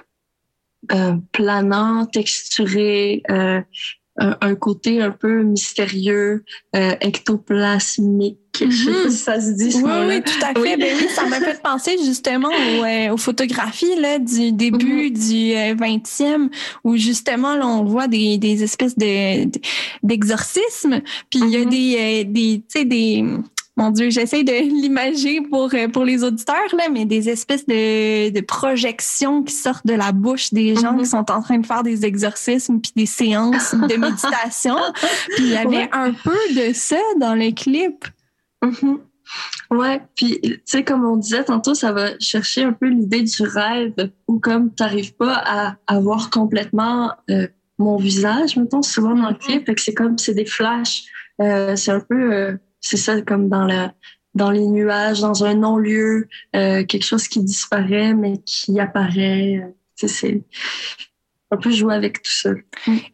euh, 0.92 1.16
planant, 1.32 2.06
texturé, 2.06 3.24
euh, 3.30 3.62
un, 4.20 4.56
côté 4.56 5.02
un 5.02 5.12
peu 5.12 5.44
mystérieux, 5.44 6.44
euh, 6.76 6.92
ectoplasmique. 7.02 8.38
Je 8.60 8.66
sais 8.66 8.92
pas 8.92 9.04
Mhm. 9.06 9.10
si 9.12 9.18
ça 9.18 9.40
se 9.40 9.52
dit 9.52 9.72
ce 9.72 9.78
Oui, 9.78 9.92
oui, 10.08 10.22
tout 10.22 10.46
à 10.46 10.48
fait. 10.48 10.60
Oui. 10.60 10.76
Ben 10.78 10.94
oui, 11.00 11.08
ça 11.10 11.26
m'a 11.28 11.40
fait 11.40 11.62
penser 11.62 11.96
justement 12.04 12.50
aux, 12.50 12.84
euh, 12.84 13.14
aux 13.14 13.18
photographies 13.18 13.96
là, 14.00 14.20
du 14.20 14.52
début 14.52 15.12
du 15.12 15.54
euh, 15.54 15.76
20e, 15.76 16.50
où 16.84 16.98
justement 16.98 17.56
là, 17.56 17.66
on 17.68 17.86
voit 17.86 18.08
des, 18.08 18.38
des 18.38 18.64
espèces 18.64 18.98
de 18.98 19.46
de- 19.46 19.60
d'exorcismes. 20.04 21.02
Puis 21.30 21.40
il 21.42 21.50
y 21.50 21.56
a 21.58 21.60
Mhm. 21.60 21.70
des, 21.70 21.96
euh, 21.98 22.24
des 22.32 22.58
tu 22.68 22.80
sais, 22.80 22.86
des 22.86 23.24
mon 23.80 23.90
Dieu, 23.92 24.10
j'essaie 24.10 24.44
de 24.44 24.52
l'imager 24.82 25.42
pour 25.42 25.74
euh, 25.74 25.88
pour 25.88 26.04
les 26.06 26.24
auditeurs 26.24 26.76
là, 26.78 26.90
mais 26.92 27.06
des 27.06 27.30
espèces 27.30 27.66
de, 27.66 28.30
de 28.30 28.42
projections 28.42 29.42
qui 29.44 29.54
sortent 29.56 29.88
de 29.88 29.94
la 29.94 30.12
bouche 30.12 30.54
des 30.54 30.76
gens 30.76 30.94
Mhm. 30.94 31.00
qui 31.00 31.06
sont 31.06 31.32
en 31.32 31.42
train 31.42 31.58
de 31.58 31.66
faire 31.66 31.84
des 31.84 32.06
exorcismes 32.06 32.80
puis 32.82 32.92
des 32.96 33.06
séances 33.06 33.74
de 33.74 33.96
méditation. 34.06 34.76
puis 35.36 35.46
il 35.46 35.50
y 35.50 35.56
avait 35.58 35.68
Ouais. 35.78 35.90
un 35.94 36.12
peu 36.14 36.38
de 36.56 36.74
ça 36.74 36.98
dans 37.20 37.36
le 37.36 37.52
clip. 37.52 38.06
Mhm. 38.64 39.00
Ouais, 39.72 40.02
puis 40.16 40.40
tu 40.42 40.60
sais 40.66 40.84
comme 40.84 41.06
on 41.06 41.16
disait 41.16 41.44
tantôt, 41.44 41.76
ça 41.76 41.92
va 41.94 42.18
chercher 42.20 42.64
un 42.64 42.74
peu 42.74 42.88
l'idée 42.88 43.22
du 43.22 43.44
rêve 43.44 43.94
où 44.28 44.40
comme 44.40 44.74
t'arrives 44.74 45.14
pas 45.16 45.36
à, 45.46 45.76
à 45.88 46.00
voir 46.00 46.32
complètement 46.32 47.12
euh, 47.30 47.48
mon 47.78 47.96
visage, 47.98 48.58
mettons 48.58 48.82
souvent 48.82 49.16
dans 49.16 49.30
le 49.30 49.36
clip, 49.36 49.66
fait 49.68 49.76
que 49.76 49.82
c'est 49.82 49.94
comme 49.94 50.18
c'est 50.18 50.34
des 50.34 50.46
flashs, 50.46 51.04
Euh, 51.42 51.76
c'est 51.78 51.92
un 51.92 52.02
peu 52.02 52.34
euh, 52.34 52.58
c'est 52.82 52.98
ça 52.98 53.22
comme 53.22 53.50
dans 53.50 53.66
le 53.66 53.88
dans 54.36 54.52
les 54.52 54.68
nuages, 54.68 55.22
dans 55.22 55.44
un 55.44 55.56
non-lieu, 55.56 56.28
euh, 56.56 56.86
quelque 56.86 57.04
chose 57.04 57.28
qui 57.28 57.44
disparaît 57.44 58.14
mais 58.14 58.38
qui 58.46 58.80
apparaît. 58.80 59.58
euh, 59.58 60.08
c'est 60.08 60.44
un 61.52 61.58
peu 61.58 61.72
jouer 61.72 61.96
avec 61.96 62.22
tout 62.22 62.32
ça. 62.32 62.52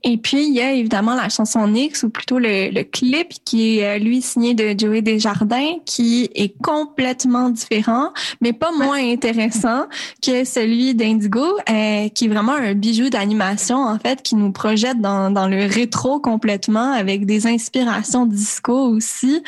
Et 0.03 0.17
puis, 0.17 0.45
il 0.47 0.53
y 0.53 0.61
a 0.61 0.73
évidemment 0.73 1.15
la 1.15 1.29
chanson 1.29 1.67
Nix, 1.67 2.03
ou 2.03 2.09
plutôt 2.09 2.37
le, 2.37 2.69
le 2.69 2.83
clip, 2.83 3.29
qui 3.45 3.79
est, 3.79 3.85
euh, 3.85 3.97
lui, 3.97 4.21
signé 4.21 4.53
de 4.53 4.77
Joey 4.77 5.01
Desjardins, 5.01 5.75
qui 5.85 6.29
est 6.35 6.53
complètement 6.61 7.49
différent, 7.49 8.11
mais 8.41 8.51
pas 8.51 8.71
moins 8.71 8.97
intéressant 9.11 9.85
que 10.21 10.43
celui 10.43 10.95
d'Indigo, 10.95 11.45
euh, 11.69 12.09
qui 12.09 12.25
est 12.25 12.27
vraiment 12.27 12.53
un 12.55 12.73
bijou 12.73 13.09
d'animation, 13.09 13.77
en 13.77 13.97
fait, 13.99 14.21
qui 14.21 14.35
nous 14.35 14.51
projette 14.51 14.99
dans, 14.99 15.31
dans 15.31 15.47
le 15.47 15.65
rétro 15.65 16.19
complètement, 16.19 16.91
avec 16.91 17.25
des 17.25 17.47
inspirations 17.47 18.25
disco 18.25 18.73
aussi. 18.89 19.41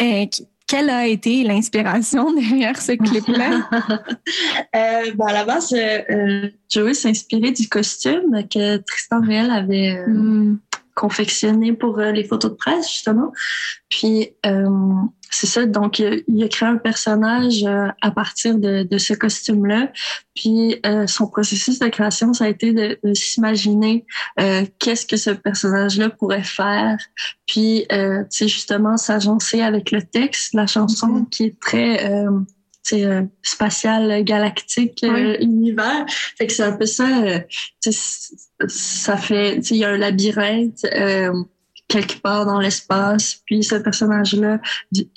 Euh, 0.00 0.26
qui- 0.26 0.46
quelle 0.68 0.90
a 0.90 1.06
été 1.06 1.42
l'inspiration 1.42 2.32
derrière 2.34 2.80
ce 2.80 2.92
clip-là? 2.92 3.68
Euh, 4.76 5.12
ben, 5.14 5.26
à 5.26 5.32
la 5.32 5.44
base, 5.44 5.72
euh, 5.72 6.02
euh, 6.10 6.48
Joey 6.68 6.92
s'est 6.92 7.08
inspiré 7.08 7.52
du 7.52 7.68
costume 7.68 8.42
que 8.48 8.76
Tristan 8.76 9.22
Réel 9.22 9.50
avait 9.50 9.96
euh, 9.96 10.06
Hmm. 10.06 10.58
Confectionné 10.98 11.72
pour 11.72 12.00
euh, 12.00 12.10
les 12.10 12.24
photos 12.24 12.50
de 12.50 12.56
presse, 12.56 12.90
justement. 12.92 13.32
Puis, 13.88 14.30
euh, 14.44 14.68
c'est 15.30 15.46
ça. 15.46 15.64
Donc, 15.64 16.00
il 16.00 16.42
a, 16.42 16.48
créé 16.48 16.68
un 16.68 16.76
personnage 16.76 17.62
euh, 17.64 17.86
à 18.02 18.10
partir 18.10 18.58
de, 18.58 18.82
de 18.82 18.98
ce 18.98 19.14
costume-là. 19.14 19.92
Puis, 20.34 20.80
euh, 20.84 21.06
son 21.06 21.28
processus 21.28 21.78
de 21.78 21.86
création, 21.86 22.32
ça 22.32 22.46
a 22.46 22.48
été 22.48 22.72
de, 22.72 22.98
de 23.04 23.14
s'imaginer 23.14 24.04
euh, 24.40 24.64
qu'est-ce 24.80 25.06
que 25.06 25.16
ce 25.16 25.30
personnage-là 25.30 26.10
pourrait 26.10 26.42
faire. 26.42 26.98
Puis, 27.46 27.86
euh, 27.92 28.22
tu 28.22 28.38
sais, 28.38 28.48
justement, 28.48 28.96
s'agencer 28.96 29.60
avec 29.60 29.92
le 29.92 30.02
texte, 30.02 30.54
la 30.54 30.66
chanson, 30.66 31.06
Mhm. 31.06 31.28
qui 31.28 31.44
est 31.44 31.60
très... 31.60 32.12
Euh, 32.12 32.30
spatial, 33.42 34.24
galactique, 34.24 35.04
euh, 35.04 35.36
univers. 35.40 36.06
Fait 36.38 36.46
que 36.46 36.54
c'est 36.54 36.62
un 36.62 36.72
peu 36.72 36.86
ça. 36.86 37.06
euh, 37.22 37.38
ça 38.66 39.16
fait, 39.16 39.58
il 39.70 39.76
y 39.76 39.84
a 39.84 39.90
un 39.90 39.96
labyrinthe 39.96 40.84
euh, 40.94 41.32
quelque 41.86 42.20
part 42.20 42.46
dans 42.46 42.60
l'espace, 42.60 43.42
puis 43.46 43.62
ce 43.62 43.76
personnage-là 43.76 44.58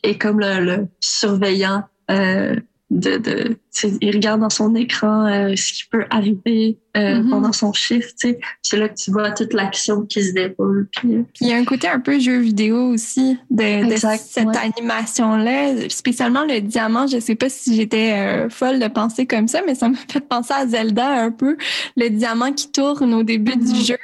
est 0.03 0.17
comme 0.17 0.39
le, 0.39 0.63
le 0.63 0.87
surveillant 0.99 1.83
euh, 2.09 2.55
de, 2.91 3.15
de 3.17 3.57
il 4.01 4.11
regarde 4.13 4.41
dans 4.41 4.49
son 4.49 4.75
écran 4.75 5.25
euh, 5.25 5.55
ce 5.55 5.71
qui 5.73 5.85
peut 5.89 6.03
arriver 6.09 6.77
euh, 6.97 7.21
Mhm. 7.21 7.29
pendant 7.29 7.53
son 7.53 7.71
shift, 7.71 8.17
tu 8.19 8.29
sais. 8.31 8.39
C'est 8.61 8.75
là 8.75 8.89
que 8.89 8.95
tu 8.95 9.11
vois 9.11 9.31
toute 9.31 9.53
l'action 9.53 10.01
qui 10.01 10.21
se 10.21 10.33
déroule. 10.33 10.89
Puis, 10.97 11.15
euh, 11.15 11.23
il 11.39 11.47
y 11.47 11.53
a 11.53 11.55
un 11.55 11.63
côté 11.63 11.87
un 11.87 12.01
peu 12.01 12.19
jeu 12.19 12.37
vidéo 12.39 12.89
aussi 12.89 13.39
de, 13.49 13.95
cette 13.95 14.45
ouais. 14.45 14.57
animation-là, 14.57 15.87
spécialement 15.89 16.43
le 16.43 16.59
diamant. 16.59 17.07
Je 17.07 17.19
sais 17.19 17.35
pas 17.35 17.47
si 17.47 17.75
j'étais 17.77 18.11
euh, 18.13 18.49
folle 18.49 18.79
de 18.79 18.87
penser 18.89 19.25
comme 19.25 19.47
ça, 19.47 19.61
mais 19.65 19.73
ça 19.75 19.87
me 19.87 19.95
fait 19.95 20.19
penser 20.19 20.53
à 20.53 20.67
Zelda 20.67 21.07
un 21.07 21.31
peu, 21.31 21.55
le 21.95 22.09
diamant 22.09 22.51
qui 22.51 22.71
tourne 22.71 23.13
au 23.13 23.23
début 23.23 23.55
Mhm. 23.55 23.71
du 23.73 23.79
jeu. 23.85 23.97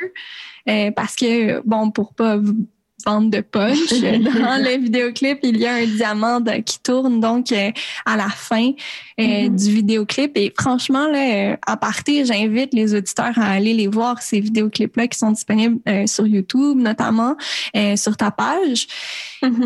Euh, 0.69 0.91
parce 0.91 1.15
que, 1.15 1.61
bon, 1.65 1.91
pour 1.91 2.13
pas 2.13 2.38
vendre 3.06 3.30
de 3.30 3.41
punch, 3.41 3.89
dans 4.02 4.64
le 4.64 4.82
vidéoclip, 4.82 5.39
il 5.43 5.58
y 5.58 5.66
a 5.68 5.76
un 5.76 5.86
diamant 5.86 6.39
de- 6.39 6.62
qui 6.62 6.80
tourne 6.80 7.20
donc 7.20 7.52
euh, 7.52 7.72
à 8.06 8.18
la 8.18 8.28
fin 8.30 8.72
euh, 9.20 9.50
Mhm. 9.50 9.56
du 9.56 9.72
vidéoclip. 9.72 10.32
Et 10.38 10.54
franchement, 10.60 11.08
là, 11.08 11.52
euh, 11.52 11.58
à 11.66 11.76
partir, 11.78 12.26
j'invite 12.26 12.74
les 12.74 12.93
auditeurs 12.93 13.38
à 13.38 13.45
aller 13.52 13.74
les 13.74 13.88
voir, 13.88 14.22
ces 14.22 14.39
vidéoclips-là 14.39 15.08
qui 15.08 15.18
sont 15.18 15.32
disponibles 15.32 15.80
euh, 15.88 16.06
sur 16.08 16.28
YouTube, 16.28 16.78
notamment 16.78 17.36
sur 17.95 18.16
ta 18.18 18.32
page, 18.32 18.88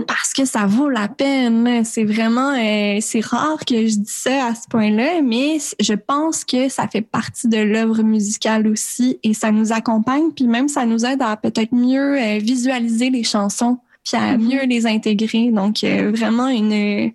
parce 0.08 0.34
que 0.34 0.46
ça 0.46 0.66
vaut 0.66 0.90
la 0.90 1.08
peine. 1.08 1.84
C'est 1.86 2.04
vraiment, 2.04 2.54
c'est 3.02 3.24
rare 3.26 3.60
que 3.66 3.76
je 3.88 3.96
dise 3.96 4.08
ça 4.24 4.48
à 4.48 4.56
ce 4.56 4.68
point-là, 4.70 5.22
mais 5.24 5.58
je 5.80 5.94
pense 5.94 6.44
que 6.44 6.68
ça 6.70 6.88
fait 6.88 7.02
partie 7.02 7.48
de 7.48 7.58
l'œuvre 7.58 8.04
musicale 8.04 8.68
aussi 8.68 9.20
et 9.24 9.34
ça 9.34 9.52
nous 9.52 9.72
accompagne, 9.72 10.32
puis 10.36 10.46
même 10.48 10.68
ça 10.68 10.86
nous 10.86 11.06
aide 11.06 11.22
à 11.22 11.36
peut-être 11.38 11.74
mieux 11.74 12.38
visualiser 12.40 13.10
les 13.10 13.24
chansons 13.32 13.80
puis 14.04 14.18
à 14.18 14.38
Mhm. 14.38 14.48
mieux 14.48 14.66
les 14.66 14.88
intégrer. 14.88 15.52
Donc, 15.52 15.84
euh, 15.84 16.12
vraiment 16.12 16.48
une, 16.48 17.12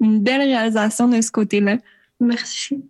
une 0.00 0.20
belle 0.20 0.42
réalisation 0.42 1.08
de 1.08 1.20
ce 1.20 1.30
côté-là. 1.30 1.78
Merci. 2.20 2.84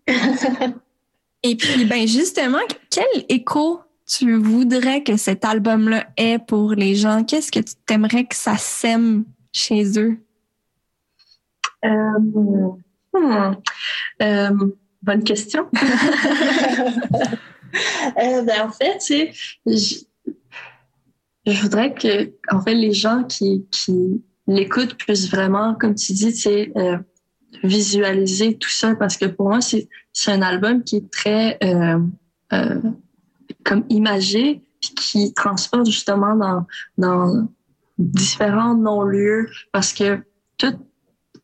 Et 1.42 1.56
puis, 1.56 1.84
ben 1.84 2.06
justement, 2.08 2.58
quel 2.90 3.24
écho 3.28 3.80
tu 4.06 4.34
voudrais 4.36 5.02
que 5.02 5.16
cet 5.16 5.44
album-là 5.44 6.06
ait 6.16 6.38
pour 6.38 6.72
les 6.72 6.94
gens? 6.96 7.24
Qu'est-ce 7.24 7.52
que 7.52 7.60
tu 7.60 7.74
t'aimerais 7.86 8.24
que 8.24 8.34
ça 8.34 8.56
sème 8.56 9.24
chez 9.52 9.98
eux? 9.98 10.18
Euh, 11.84 12.18
hmm, 13.12 13.54
euh, 14.22 14.50
bonne 15.02 15.24
question. 15.24 15.66
Euh, 18.18 18.40
ben, 18.42 18.62
en 18.62 18.70
fait, 18.70 18.96
tu 18.98 19.32
sais, 19.76 20.06
je, 21.46 21.62
voudrais 21.62 21.94
que, 21.94 22.32
en 22.50 22.60
fait, 22.60 22.74
les 22.74 22.92
gens 22.92 23.24
qui, 23.24 23.66
qui 23.70 24.22
l'écoutent 24.46 24.96
puissent 24.96 25.30
vraiment, 25.30 25.74
comme 25.74 25.94
tu 25.94 26.12
dis, 26.12 26.32
sais, 26.32 26.72
euh, 26.76 26.98
visualiser 27.62 28.56
tout 28.56 28.70
ça 28.70 28.94
parce 28.94 29.16
que 29.16 29.26
pour 29.26 29.48
moi, 29.48 29.60
c'est, 29.60 29.88
c'est 30.12 30.32
un 30.32 30.42
album 30.42 30.84
qui 30.84 30.96
est 30.96 31.10
très, 31.10 31.58
euh, 31.62 31.98
euh, 32.52 32.80
comme 33.64 33.84
imagé, 33.88 34.62
puis 34.80 34.94
qui 34.94 35.34
transporte 35.34 35.86
justement 35.86 36.36
dans, 36.36 36.66
dans 36.98 37.48
différents 37.98 38.74
non-lieux 38.74 39.48
parce 39.72 39.92
que 39.92 40.20
tout 40.58 40.74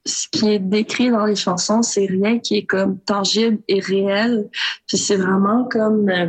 ce 0.05 0.27
qui 0.29 0.51
est 0.51 0.59
décrit 0.59 1.11
dans 1.11 1.27
les 1.27 1.37
chansons, 1.37 1.83
c'est 1.83 2.07
rien 2.07 2.39
qui 2.39 2.57
est 2.57 2.67
comme 2.67 2.99
tangible 3.01 3.59
et 3.69 3.81
réel. 3.81 4.49
Puis 4.87 4.99
c'est 4.99 5.17
vraiment 5.17 5.65
comme, 5.65 6.09
euh, 6.09 6.27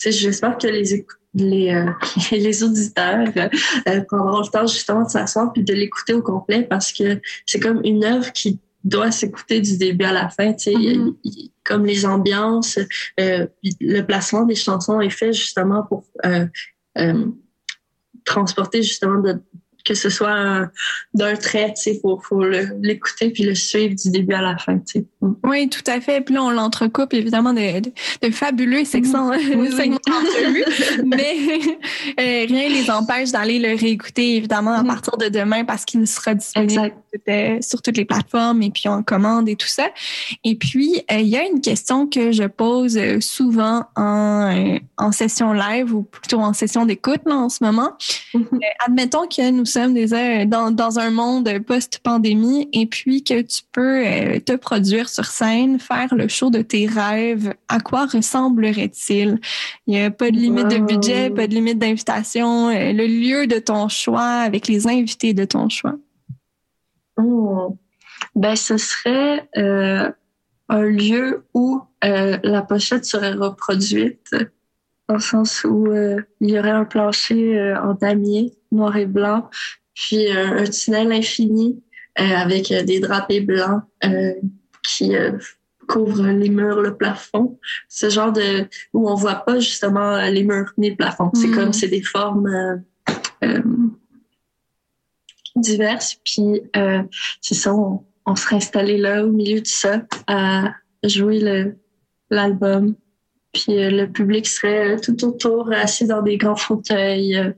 tu 0.00 0.10
sais, 0.10 0.12
j'espère 0.12 0.58
que 0.58 0.66
les 0.66 0.94
écou- 0.94 1.16
les, 1.38 1.70
euh, 1.72 1.90
les 2.32 2.62
auditeurs 2.62 3.26
euh, 3.36 4.00
prendront 4.08 4.40
le 4.40 4.48
temps 4.50 4.66
justement 4.66 5.04
de 5.04 5.08
s'asseoir 5.10 5.52
puis 5.52 5.62
de 5.64 5.72
l'écouter 5.74 6.14
au 6.14 6.22
complet 6.22 6.62
parce 6.62 6.92
que 6.92 7.20
c'est 7.46 7.60
comme 7.60 7.80
une 7.84 8.04
œuvre 8.04 8.32
qui 8.32 8.58
doit 8.84 9.10
s'écouter 9.10 9.60
du 9.60 9.76
début 9.76 10.04
à 10.04 10.12
la 10.12 10.28
fin. 10.28 10.52
Tu 10.52 10.72
sais, 10.72 10.74
Mhm. 10.74 11.14
il- 11.24 11.50
comme 11.64 11.84
les 11.84 12.06
ambiances, 12.06 12.78
euh, 13.20 13.46
le 13.80 14.00
placement 14.02 14.44
des 14.44 14.54
chansons 14.54 15.00
est 15.00 15.10
fait 15.10 15.32
justement 15.34 15.82
pour 15.82 16.04
euh, 16.24 16.46
euh, 16.96 17.26
transporter 18.24 18.82
justement 18.82 19.20
de, 19.20 19.38
que 19.88 19.94
ce 19.94 20.10
soit 20.10 20.30
un- 20.30 20.70
d'un 21.14 21.34
trait, 21.36 21.72
tu 21.74 21.82
sais, 21.82 21.98
faut, 22.02 22.20
faut 22.20 22.44
l'écouter 22.82 23.30
puis 23.30 23.44
le 23.44 23.54
suivre 23.54 23.94
du 23.94 24.10
début 24.10 24.34
à 24.34 24.42
la 24.42 24.58
fin, 24.58 24.76
tu 24.78 25.00
sais. 25.00 25.04
Mm. 25.22 25.32
Oui, 25.44 25.68
tout 25.70 25.82
à 25.90 25.98
fait. 26.02 26.20
Puis 26.20 26.34
là, 26.34 26.42
on 26.42 26.50
l'entrecoupe 26.50 27.14
évidemment 27.14 27.54
de, 27.54 27.80
de, 27.80 27.90
de 28.22 28.30
fabuleux 28.30 28.84
segments, 28.84 29.30
Oui, 29.30 29.54
oui. 29.56 29.72
segments 29.74 29.98
mais 31.04 31.36
euh, 32.20 32.46
rien 32.46 32.68
ne 32.68 32.74
les 32.74 32.90
empêche 32.90 33.30
d'aller 33.30 33.58
le 33.58 33.74
réécouter 33.78 34.36
évidemment 34.36 34.72
à 34.72 34.82
Mhm. 34.82 34.88
partir 34.88 35.16
de 35.16 35.28
demain 35.28 35.64
parce 35.64 35.84
qu'il 35.84 36.06
sera 36.06 36.34
disponible 36.34 36.72
Exact. 36.72 36.96
euh, 37.28 37.58
sur 37.60 37.80
toutes 37.82 37.96
les 37.96 38.04
plateformes 38.04 38.62
et 38.62 38.70
puis 38.70 38.88
en 38.88 39.02
commande 39.02 39.48
et 39.48 39.56
tout 39.56 39.66
ça. 39.66 39.88
Et 40.44 40.56
puis, 40.56 41.02
euh, 41.10 41.16
il 41.18 41.28
y 41.28 41.36
a 41.36 41.44
une 41.46 41.60
question 41.60 42.06
que 42.06 42.30
je 42.32 42.44
pose 42.44 42.96
euh, 42.98 43.20
souvent 43.20 43.84
en, 43.96 44.50
euh, 44.74 44.78
en 44.98 45.12
session 45.12 45.52
live 45.52 45.94
ou 45.94 46.02
plutôt 46.02 46.40
en 46.40 46.52
session 46.52 46.84
d'écoute 46.84 47.20
en 47.26 47.48
ce 47.48 47.64
moment. 47.64 47.92
Mhm. 48.34 48.46
Euh, 48.52 48.58
admettons 48.86 49.26
que 49.26 49.50
nous 49.50 49.64
sommes 49.80 49.94
déjà 49.94 50.44
dans, 50.44 50.70
dans 50.70 50.98
un 50.98 51.10
monde 51.10 51.48
post-pandémie 51.66 52.68
et 52.72 52.86
puis 52.86 53.22
que 53.22 53.42
tu 53.42 53.62
peux 53.72 54.06
euh, 54.06 54.40
te 54.40 54.56
produire 54.56 55.08
sur 55.08 55.26
scène, 55.26 55.78
faire 55.78 56.14
le 56.14 56.28
show 56.28 56.50
de 56.50 56.62
tes 56.62 56.86
rêves. 56.86 57.54
À 57.68 57.80
quoi 57.80 58.06
ressemblerait-il? 58.06 59.38
Il 59.86 59.94
n'y 59.94 60.02
a 60.02 60.10
pas 60.10 60.30
de 60.30 60.36
limite 60.36 60.68
de 60.68 60.78
budget, 60.78 61.30
pas 61.30 61.46
de 61.46 61.54
limite 61.54 61.78
d'invitation, 61.78 62.68
euh, 62.68 62.92
le 62.92 63.06
lieu 63.06 63.46
de 63.46 63.58
ton 63.58 63.88
choix 63.88 64.40
avec 64.40 64.68
les 64.68 64.86
invités 64.86 65.34
de 65.34 65.44
ton 65.44 65.68
choix. 65.68 65.96
Mm. 67.16 67.74
Ben, 68.34 68.56
ce 68.56 68.76
serait 68.76 69.48
euh, 69.56 70.10
un 70.68 70.82
lieu 70.82 71.44
où 71.54 71.80
euh, 72.04 72.38
la 72.42 72.62
pochette 72.62 73.04
serait 73.04 73.34
reproduite, 73.34 74.34
dans 75.08 75.14
le 75.14 75.20
sens 75.20 75.64
où 75.64 75.86
euh, 75.86 76.20
il 76.40 76.50
y 76.50 76.58
aurait 76.58 76.70
un 76.70 76.84
plancher 76.84 77.74
en 77.82 77.94
damier, 77.94 78.57
noir 78.70 78.96
et 78.96 79.06
blanc, 79.06 79.48
puis 79.94 80.28
euh, 80.28 80.60
un 80.60 80.64
tunnel 80.64 81.12
infini 81.12 81.82
euh, 82.20 82.24
avec 82.24 82.70
euh, 82.70 82.82
des 82.82 83.00
drapés 83.00 83.40
blancs 83.40 83.82
euh, 84.04 84.34
qui 84.82 85.16
euh, 85.16 85.32
couvrent 85.88 86.26
les 86.26 86.50
murs, 86.50 86.80
le 86.80 86.96
plafond. 86.96 87.58
Ce 87.88 88.10
genre 88.10 88.32
de 88.32 88.66
où 88.92 89.08
on 89.08 89.14
voit 89.14 89.36
pas 89.36 89.58
justement 89.58 90.16
les 90.28 90.44
murs 90.44 90.72
ni 90.76 90.90
le 90.90 90.96
plafond. 90.96 91.30
C'est 91.34 91.48
Mm. 91.48 91.54
comme 91.54 91.72
c'est 91.72 91.88
des 91.88 92.02
formes 92.02 92.46
euh, 92.46 92.76
euh, 93.44 93.62
diverses. 95.56 96.16
Puis 96.24 96.62
euh, 96.76 97.02
c'est 97.40 97.54
ça, 97.54 97.74
on, 97.74 98.04
on 98.26 98.36
serait 98.36 98.56
installé 98.56 98.98
là 98.98 99.24
au 99.24 99.30
milieu 99.30 99.60
de 99.60 99.66
ça 99.66 100.02
à 100.26 100.74
jouer 101.04 101.72
l'album. 102.30 102.94
Puis 103.52 103.82
euh, 103.82 103.90
le 103.90 104.06
public 104.06 104.46
serait 104.46 105.00
tout 105.00 105.24
autour 105.24 105.72
assis 105.72 106.06
dans 106.06 106.22
des 106.22 106.36
grands 106.36 106.56
fauteuils 106.56 107.54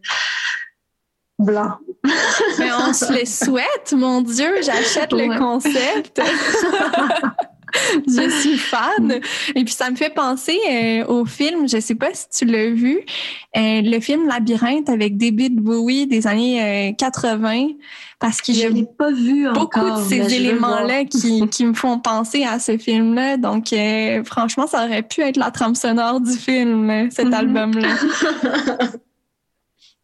euh, 1.40 1.44
blancs. 1.44 1.78
Mais 2.58 2.68
on 2.88 2.92
se 2.92 3.12
les 3.12 3.26
souhaite, 3.26 3.92
mon 3.92 4.22
Dieu, 4.22 4.50
j'achète 4.62 5.12
le 5.12 5.38
concept. 5.38 6.20
je 8.08 8.30
suis 8.30 8.56
fan. 8.58 9.20
Et 9.54 9.64
puis 9.64 9.72
ça 9.74 9.90
me 9.90 9.96
fait 9.96 10.10
penser 10.12 10.58
euh, 10.70 11.04
au 11.06 11.24
film, 11.26 11.68
je 11.68 11.78
sais 11.78 11.94
pas 11.94 12.08
si 12.12 12.26
tu 12.30 12.44
l'as 12.46 12.70
vu, 12.70 13.00
euh, 13.56 13.82
le 13.82 14.00
film 14.00 14.26
Labyrinthe 14.26 14.88
avec 14.88 15.16
David 15.18 15.56
Bowie 15.60 16.06
des 16.06 16.26
années 16.26 16.90
euh, 16.90 16.92
80, 16.96 17.68
parce 18.18 18.40
qu'il 18.40 18.56
y 18.56 18.62
Je 18.62 18.66
a 18.66 18.70
l'ai 18.70 18.86
pas 18.98 19.12
vu 19.12 19.46
beaucoup 19.52 19.78
encore. 19.78 19.98
de 20.00 20.08
ces 20.08 20.34
éléments-là 20.34 21.04
qui, 21.04 21.46
qui 21.50 21.64
me 21.66 21.74
font 21.74 21.98
penser 21.98 22.44
à 22.44 22.58
ce 22.58 22.76
film-là. 22.78 23.36
Donc, 23.36 23.72
euh, 23.72 24.24
franchement, 24.24 24.66
ça 24.66 24.86
aurait 24.86 25.02
pu 25.02 25.20
être 25.20 25.36
la 25.36 25.50
trame 25.50 25.74
sonore 25.74 26.20
du 26.20 26.32
film, 26.32 26.88
euh, 26.90 27.06
cet 27.10 27.26
Mhm. 27.26 27.34
album-là. 27.34 27.88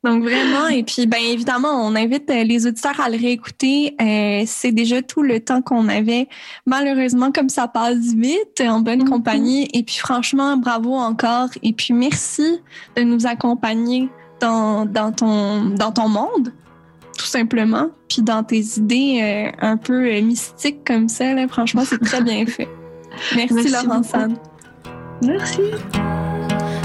Donc 0.05 0.23
vraiment, 0.23 0.69
et 0.69 0.85
puis 0.85 1.07
bien 1.07 1.19
évidemment, 1.19 1.71
on 1.85 1.97
invite 1.97 2.31
euh, 2.31 2.45
les 2.45 2.67
auditeurs 2.67 3.01
à 3.01 3.09
le 3.09 3.17
réécouter. 3.17 3.97
Euh, 4.01 4.45
c'est 4.47 4.71
déjà 4.71 5.03
tout 5.03 5.23
le 5.23 5.41
temps 5.41 5.63
qu'on 5.63 5.89
avait. 5.89 6.29
Malheureusement, 6.65 7.33
comme 7.33 7.49
ça 7.49 7.67
passe 7.67 8.15
vite, 8.15 8.61
en 8.61 8.81
bonne 8.81 9.03
Mhm. 9.03 9.09
compagnie. 9.09 9.69
Et 9.73 9.83
puis 9.83 9.97
franchement, 9.97 10.57
bravo 10.59 10.95
encore. 10.95 11.49
Et 11.65 11.73
puis 11.73 11.93
merci 11.93 12.61
de 12.97 13.03
nous 13.03 13.27
accompagner 13.27 14.09
dans, 14.41 14.85
dans, 14.87 15.11
ton, 15.11 15.65
dans 15.71 15.91
ton 15.91 16.09
monde, 16.09 16.53
tout 17.19 17.27
simplement. 17.27 17.89
Puis 18.09 18.23
dans 18.23 18.45
tes 18.45 18.61
idées 18.77 19.19
euh, 19.23 19.51
un 19.67 19.77
peu 19.77 20.07
euh, 20.07 20.21
mystiques 20.23 20.85
comme 20.87 21.09
ça. 21.09 21.35
Là, 21.35 21.49
franchement, 21.49 21.83
c'est 21.85 21.99
très 21.99 22.21
bien 22.23 22.47
fait. 22.47 22.69
Merci, 23.35 23.55
Merci 23.55 23.69
Laurence. 23.73 24.15
Anne. 24.15 24.37
Merci. 25.23 25.63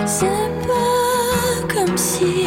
C'est 0.08 0.26
pas 0.66 1.76
comme 1.76 1.98
si 1.98 2.46